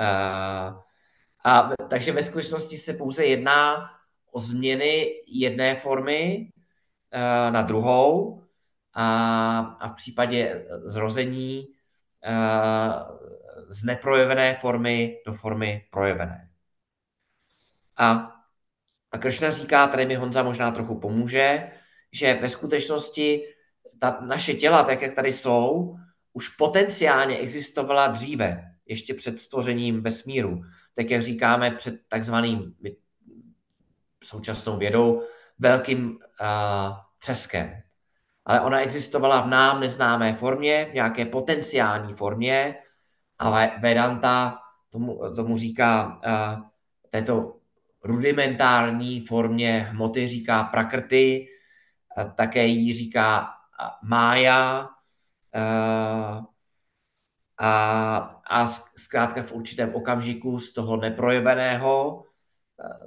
[0.00, 0.82] Uh,
[1.44, 3.90] a takže ve skutečnosti se pouze jedná
[4.32, 6.52] o změny jedné formy
[7.14, 8.42] uh, na druhou
[8.94, 11.66] a, a v případě zrození
[12.28, 13.18] uh,
[13.68, 16.50] z neprojevené formy do formy projevené.
[17.96, 18.34] A,
[19.12, 21.70] a Kršna říká, tady mi Honza možná trochu pomůže,
[22.12, 23.44] že ve skutečnosti
[24.00, 25.96] ta naše těla, tak jak tady jsou,
[26.32, 30.62] už potenciálně existovala dříve, ještě před stvořením vesmíru.
[30.94, 32.74] Tak jak říkáme před takzvaným
[34.24, 35.22] současnou vědou
[35.58, 37.82] velkým uh, třeskem.
[38.44, 42.74] Ale ona existovala v nám neznámé formě, v nějaké potenciální formě,
[43.38, 44.58] ale Vedanta
[44.90, 46.62] tomu, tomu říká uh,
[47.10, 47.56] této
[48.04, 51.48] rudimentární formě hmoty říká prakrty,
[52.16, 53.48] uh, také jí říká
[54.02, 54.88] mája
[55.56, 56.44] uh,
[57.58, 58.16] a,
[58.50, 58.66] a
[58.96, 62.24] zkrátka v určitém okamžiku z toho neprojeveného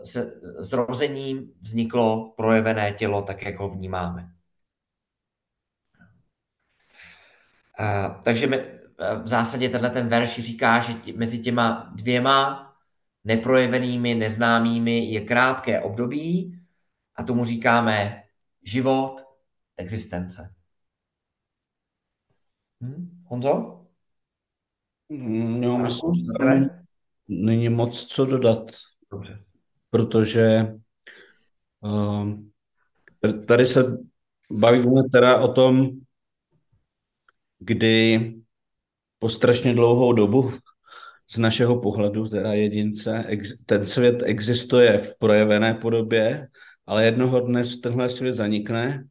[0.03, 4.31] se zrozením vzniklo projevené tělo, tak jak ho vnímáme.
[8.23, 8.47] Takže
[9.23, 12.67] v zásadě tenhle ten verš říká, že mezi těma dvěma
[13.23, 16.59] neprojevenými, neznámými je krátké období
[17.15, 18.23] a tomu říkáme
[18.63, 19.21] život,
[19.77, 20.55] existence.
[22.83, 23.23] Hm?
[23.25, 23.85] Honzo?
[25.09, 26.69] Jo, myslím, že
[27.27, 28.71] není moc co dodat.
[29.11, 29.43] Dobře.
[29.91, 30.75] Protože
[31.81, 32.29] uh,
[33.47, 33.97] tady se
[34.51, 35.89] bavíme teda o tom,
[37.59, 38.33] kdy
[39.19, 40.51] po strašně dlouhou dobu
[41.31, 43.25] z našeho pohledu, teda jedince,
[43.65, 46.47] ten svět existuje v projevené podobě,
[46.85, 49.07] ale jednoho dne tenhle svět zanikne.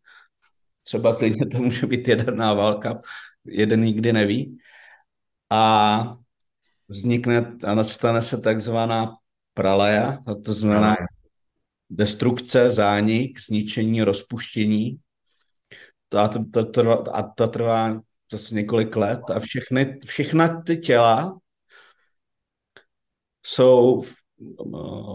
[0.84, 3.00] Třeba klidně to může být jaderná válka,
[3.44, 4.58] jeden nikdy neví.
[5.50, 6.16] A
[6.88, 9.16] vznikne a nastane se takzvaná
[9.61, 10.96] pralaja, a to znamená
[11.90, 14.96] destrukce, zánik, zničení, rozpuštění.
[16.16, 18.00] A to, to, trvá, a to trvá
[18.32, 21.38] zase několik let a všechny, všechna ty těla
[23.46, 24.14] jsou v,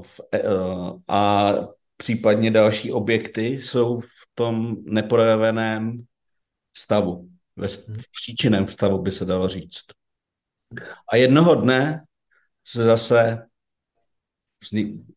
[0.02, 0.42] v, e,
[1.08, 1.54] a
[1.98, 6.06] případně další objekty jsou v tom neprojeveném
[6.78, 9.86] stavu, ve, v příčinném stavu by se dalo říct.
[11.12, 12.06] A jednoho dne
[12.64, 13.46] se zase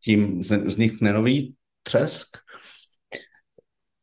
[0.00, 2.36] tím vznikne nový třesk,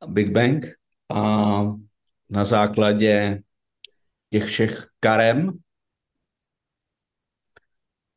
[0.08, 0.66] Big Bang,
[1.10, 1.62] a
[2.30, 3.42] na základě
[4.30, 5.52] těch všech karem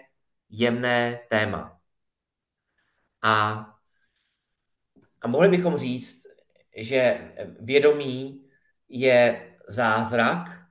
[0.49, 1.79] jemné téma.
[3.21, 3.65] A,
[5.21, 6.23] a mohli bychom říct,
[6.77, 8.49] že vědomí
[8.89, 10.65] je zázrak,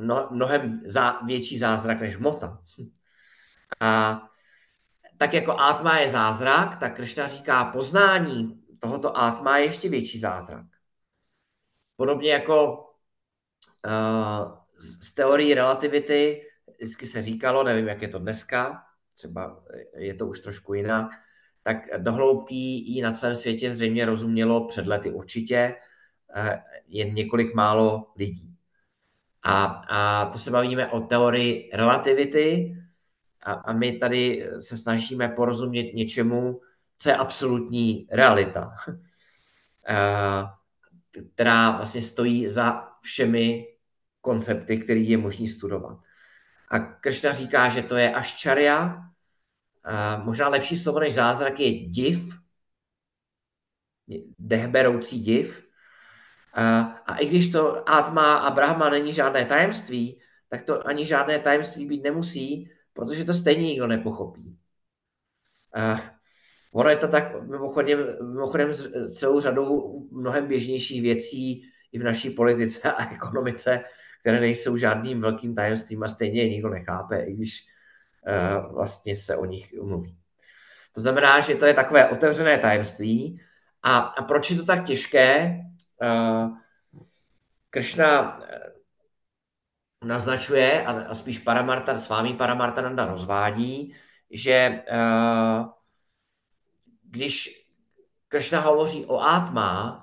[0.00, 0.82] mno, mnohem
[1.26, 2.62] větší zázrak než hmota.
[3.80, 4.22] A
[5.18, 10.66] tak jako átma je zázrak, tak Kršna říká, poznání tohoto átma je ještě větší zázrak.
[11.96, 12.86] Podobně jako
[13.86, 16.42] uh, z teorii relativity
[16.78, 18.82] vždycky se říkalo, nevím, jak je to dneska,
[19.14, 19.64] třeba
[19.96, 21.06] je to už trošku jinak,
[21.62, 25.74] tak dohloubky jí na celém světě zřejmě rozumělo před lety určitě
[26.36, 26.48] uh,
[26.86, 28.56] jen několik málo lidí.
[29.42, 32.76] A, a to se bavíme o teorii relativity,
[33.44, 36.60] a, a my tady se snažíme porozumět něčemu,
[36.98, 38.74] co je absolutní realita,
[41.34, 43.66] která vlastně stojí za všemi
[44.20, 45.98] koncepty, které je možný studovat.
[46.70, 49.04] A Kršna říká, že to je až čaria,
[50.24, 52.38] možná lepší slovo než zázrak je div,
[54.38, 55.68] dechberoucí div.
[57.06, 61.86] A i když to Atma a Brahma není žádné tajemství, tak to ani žádné tajemství
[61.86, 64.58] být nemusí, protože to stejně nikdo nepochopí.
[65.76, 66.00] Uh,
[66.74, 68.70] ono je to tak mimochodem, mimochodem
[69.14, 73.80] celou řadou mnohem běžnějších věcí i v naší politice a ekonomice,
[74.20, 77.66] které nejsou žádným velkým tajemstvím a stejně je nikdo nechápe, i když
[78.26, 80.16] uh, vlastně se o nich mluví.
[80.94, 83.40] To znamená, že to je takové otevřené tajemství.
[83.82, 85.60] A, a proč je to tak těžké?
[86.02, 86.56] Uh,
[87.70, 88.40] Kršna
[90.04, 93.94] naznačuje, a spíš Paramarta, s vámi Paramartananda rozvádí,
[94.30, 95.66] že uh,
[97.02, 97.64] když
[98.28, 100.00] Kršna hovoří o átma,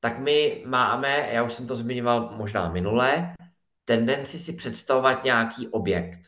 [0.00, 3.34] tak my máme, já už jsem to zmiňoval možná minule,
[3.84, 6.20] tendenci si představovat nějaký objekt.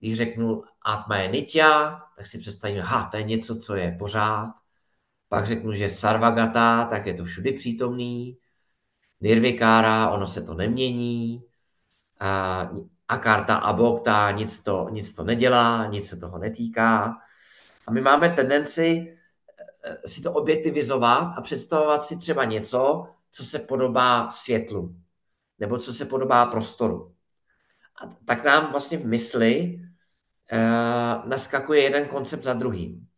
[0.00, 4.54] Když řeknu átma je nitya, tak si představíme, ha, to je něco, co je pořád.
[5.28, 8.38] Pak řeknu, že sarvagata, tak je to všudy přítomný.
[9.20, 11.42] Nirvikára, ono se to nemění
[13.08, 17.16] a karta a bokta, nic to, nic to nedělá, nic se toho netýká.
[17.86, 19.16] A my máme tendenci
[19.84, 24.96] eh, si to objektivizovat a představovat si třeba něco, co se podobá světlu,
[25.58, 27.14] nebo co se podobá prostoru.
[28.02, 29.80] A tak nám vlastně v mysli
[30.52, 33.08] uh, naskakuje jeden koncept za druhým.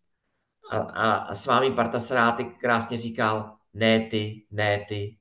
[0.70, 5.18] a, a, a s vámi Partasaráty krásně říkal, ne ty, ne ty,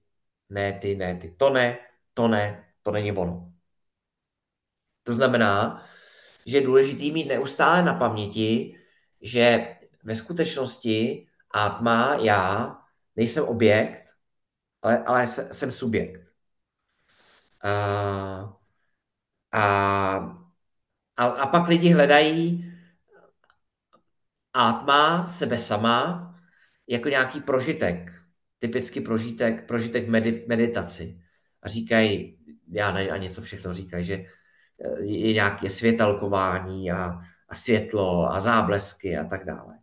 [0.49, 1.35] ne ty, ne ty.
[1.37, 1.77] To ne,
[2.13, 3.54] to ne, to není ono.
[5.05, 5.85] To znamená,
[6.45, 8.79] že je důležité mít neustále na paměti,
[9.21, 9.67] že
[10.03, 12.75] ve skutečnosti Atma, já,
[13.15, 14.03] nejsem objekt,
[14.81, 16.27] ale, ale jsem subjekt.
[17.63, 17.71] A,
[19.51, 19.61] a,
[21.17, 22.73] a, a pak lidi hledají
[24.53, 26.21] Atma, sebe sama,
[26.87, 28.11] jako nějaký prožitek,
[28.59, 31.21] typicky prožitek, prožitek medi, meditaci.
[31.61, 32.39] A říkají,
[32.71, 34.25] já nevím ani co všechno říkají, že
[34.99, 37.19] je nějaké světelkování a,
[37.49, 39.79] a světlo a záblesky a tak dále.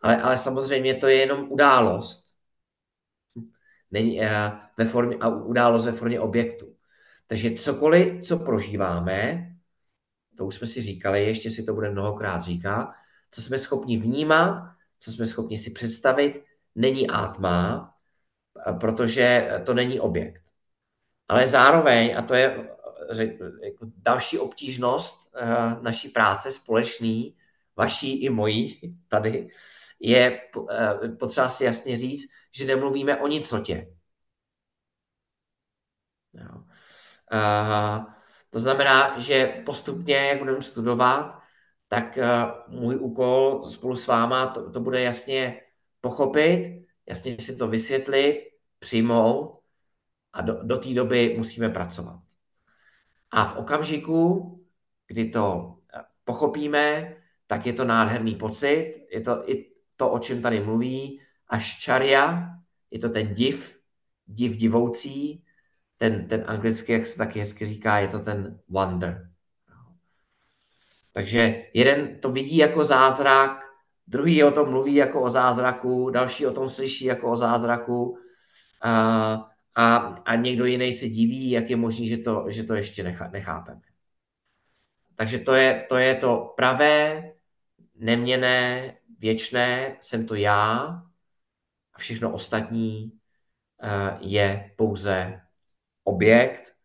[0.00, 2.24] Ale, ale samozřejmě to je jenom událost.
[3.90, 4.26] Není, uh,
[4.76, 6.76] ve formě, a událost ve formě objektu.
[7.26, 9.46] Takže cokoliv, co prožíváme,
[10.36, 12.92] to už jsme si říkali, ještě si to bude mnohokrát říkat,
[13.30, 17.94] co jsme schopni vnímat, co jsme schopni si představit, není átma,
[18.80, 20.42] protože to není objekt.
[21.28, 22.68] Ale zároveň, a to je
[23.64, 25.46] jako další obtížnost eh,
[25.82, 27.36] naší práce společný,
[27.76, 29.50] vaší i mojí tady,
[30.00, 30.40] je
[30.70, 33.96] eh, potřeba si jasně říct, že nemluvíme o nicotě.
[36.32, 36.64] Jo.
[37.30, 38.06] A,
[38.50, 41.42] to znamená, že postupně, jak budeme studovat,
[41.88, 42.28] tak eh,
[42.68, 45.60] můj úkol spolu s váma to, to bude jasně
[46.00, 49.60] pochopit, jasně si to vysvětlit, přijmout
[50.32, 52.29] a do, do té doby musíme pracovat.
[53.30, 54.50] A v okamžiku,
[55.06, 57.16] kdy to eh, pochopíme,
[57.46, 62.54] tak je to nádherný pocit, je to i to, o čem tady mluví, až čaria,
[62.90, 63.78] je to ten div,
[64.26, 65.44] div divoucí,
[65.96, 69.30] ten, ten anglický, jak se taky hezky říká, je to ten wonder.
[71.12, 73.64] Takže jeden to vidí jako zázrak,
[74.06, 78.18] druhý o tom mluví jako o zázraku, další o tom slyší jako o zázraku
[78.82, 83.02] a, a, a někdo jiný se diví, jak je možné, že to, že to ještě
[83.02, 83.80] nechá, nechápeme.
[85.14, 87.32] Takže to je, to je to pravé,
[87.94, 90.76] neměné, věčné, jsem to já
[91.92, 93.12] a všechno ostatní
[93.82, 93.88] uh,
[94.20, 95.40] je pouze
[96.04, 96.76] objekt.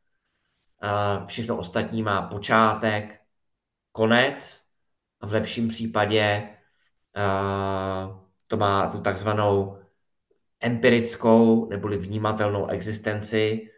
[0.83, 3.21] Uh, všechno ostatní má počátek,
[3.91, 4.61] konec
[5.21, 6.49] a v lepším případě
[7.17, 9.84] uh, to má tu takzvanou
[10.65, 13.69] empirickou neboli vnímatelnou existenci.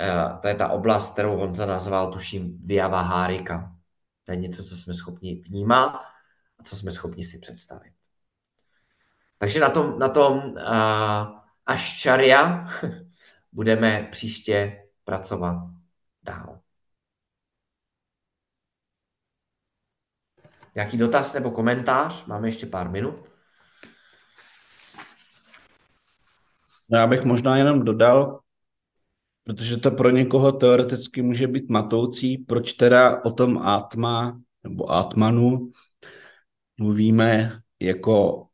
[0.00, 3.72] Uh, to je ta oblast, kterou Honza nazval, tuším, Vyavahárika.
[4.24, 6.04] To je něco, co jsme schopni vnímat
[6.58, 7.92] a co jsme schopni si představit.
[9.38, 12.66] Takže na tom, na tom uh, až čaria
[13.52, 15.56] budeme příště pracovat
[16.22, 16.60] dál.
[20.74, 22.26] Jaký dotaz nebo komentář?
[22.26, 23.33] Máme ještě pár minut.
[26.88, 28.40] No, já bych možná jenom dodal,
[29.44, 35.70] protože to pro někoho teoreticky může být matoucí, proč teda o tom Atma nebo Atmanu
[36.78, 38.46] mluvíme jako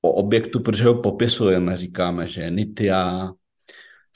[0.00, 1.76] o objektu, protože ho popisujeme.
[1.76, 3.32] Říkáme, že je Nitya,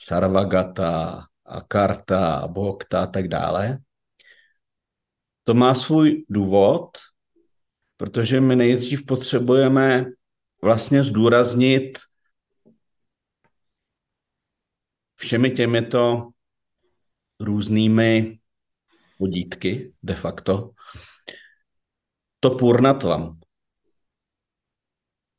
[0.01, 3.77] Sarvagata, Akarta, Bhokta a tak dále.
[5.43, 6.89] To má svůj důvod,
[7.97, 10.05] protože my nejdřív potřebujeme
[10.61, 11.99] vlastně zdůraznit
[15.19, 16.29] všemi těmito
[17.39, 18.39] různými
[19.19, 20.71] vodítky de facto
[22.39, 23.39] to purnatvam,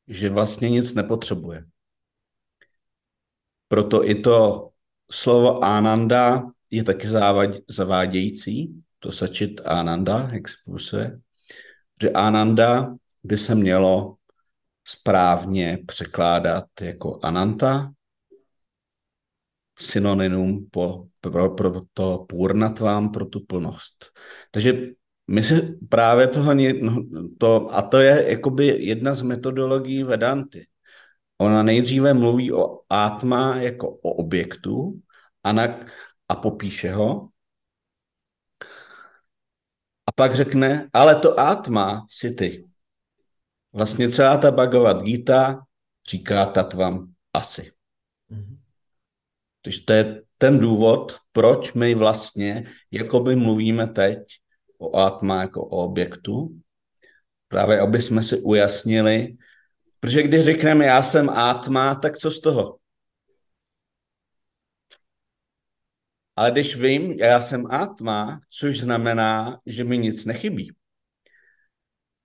[0.07, 1.65] že vlastně nic nepotřebuje.
[3.67, 4.69] Proto i to
[5.11, 7.07] slovo Ananda je taky
[7.69, 11.19] zavádějící, to sačit Ananda, jak se působuje,
[12.01, 14.15] že Ananda by se mělo
[14.83, 17.91] správně překládat jako Ananta,
[19.81, 24.11] synonymum po, pro, pro to půrnatvám, pro tu plnost.
[24.51, 24.73] Takže
[25.27, 27.03] my se právě toho, no,
[27.37, 30.67] to, a to je jakoby jedna z metodologií Vedanty.
[31.37, 35.01] Ona nejdříve mluví o átma jako o objektu
[35.43, 35.79] a, na,
[36.29, 37.29] a popíše ho.
[40.05, 42.67] A pak řekne, ale to átma si ty.
[43.73, 45.65] Vlastně celá ta Bhagavad Gita
[46.09, 47.71] říká tatvam asi.
[48.31, 48.60] Mm-hmm.
[49.61, 54.19] Takže to je ten důvod, proč my vlastně jakoby mluvíme teď
[54.77, 56.59] o átma jako o objektu,
[57.47, 59.37] právě aby jsme si ujasnili,
[60.01, 62.79] Protože když řekneme, já jsem átma, tak co z toho?
[66.35, 70.75] Ale když vím, já jsem átma, což znamená, že mi nic nechybí.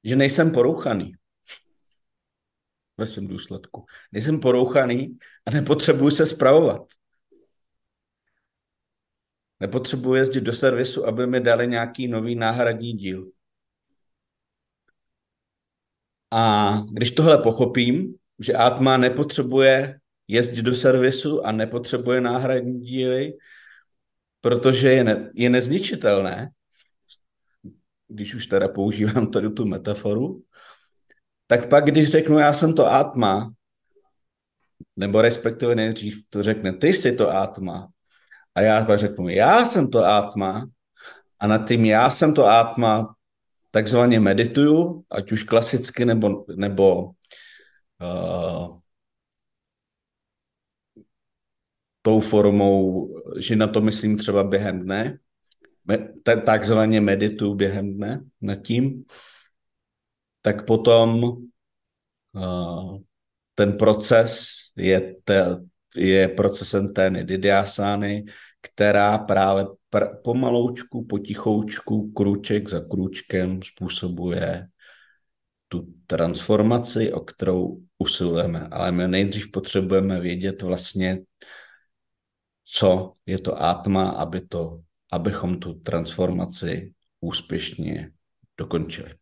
[0.04, 1.12] Že nejsem porouchaný.
[2.98, 3.86] ve svém důsledku.
[4.12, 6.82] Nejsem porouchaný a nepotřebuji se spravovat.
[9.60, 13.30] Nepotřebuji jezdit do servisu, aby mi dali nějaký nový náhradní díl.
[16.30, 23.32] A když tohle pochopím, že Atma nepotřebuje jezdit do servisu a nepotřebuje náhradní díly,
[24.40, 26.50] protože je, ne, je nezničitelné,
[28.08, 30.42] když už teda používám tady tu metaforu,
[31.46, 33.52] tak pak, když řeknu, já jsem to Atma,
[34.96, 37.88] nebo respektive nejdřív to řekne, ty jsi to Atma,
[38.56, 40.68] a já pak řeknu, já jsem to Atma,
[41.40, 43.14] a nad tím já jsem to Atma
[43.70, 47.04] takzvaně medituju, ať už klasicky nebo, nebo
[48.00, 48.78] uh,
[52.02, 55.18] tou formou, že na to myslím třeba během dne,
[56.46, 59.04] takzvaně medituju během dne nad tím,
[60.42, 61.24] tak potom
[62.32, 62.98] uh,
[63.54, 65.44] ten proces je, te,
[65.96, 68.24] je procesem té nididiásány,
[68.66, 74.66] která právě pr- pomaloučku, potichoučku, kruček za kručkem způsobuje
[75.68, 78.68] tu transformaci, o kterou usilujeme.
[78.70, 81.18] Ale my nejdřív potřebujeme vědět vlastně,
[82.64, 84.80] co je to atma, aby to,
[85.12, 88.10] abychom tu transformaci úspěšně
[88.58, 89.14] dokončili.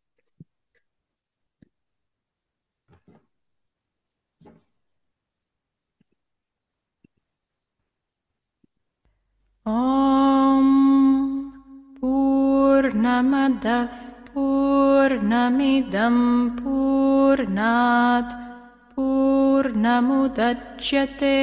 [9.67, 10.65] ॐ
[12.01, 13.95] पूर्णमदः
[14.35, 16.19] पूर्णमिदं
[16.57, 18.35] पूर्णात्
[18.97, 21.39] पूर्णमुदच्यते।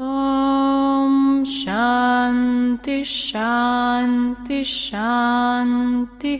[0.00, 6.38] Om Shanti Shanti Shanti.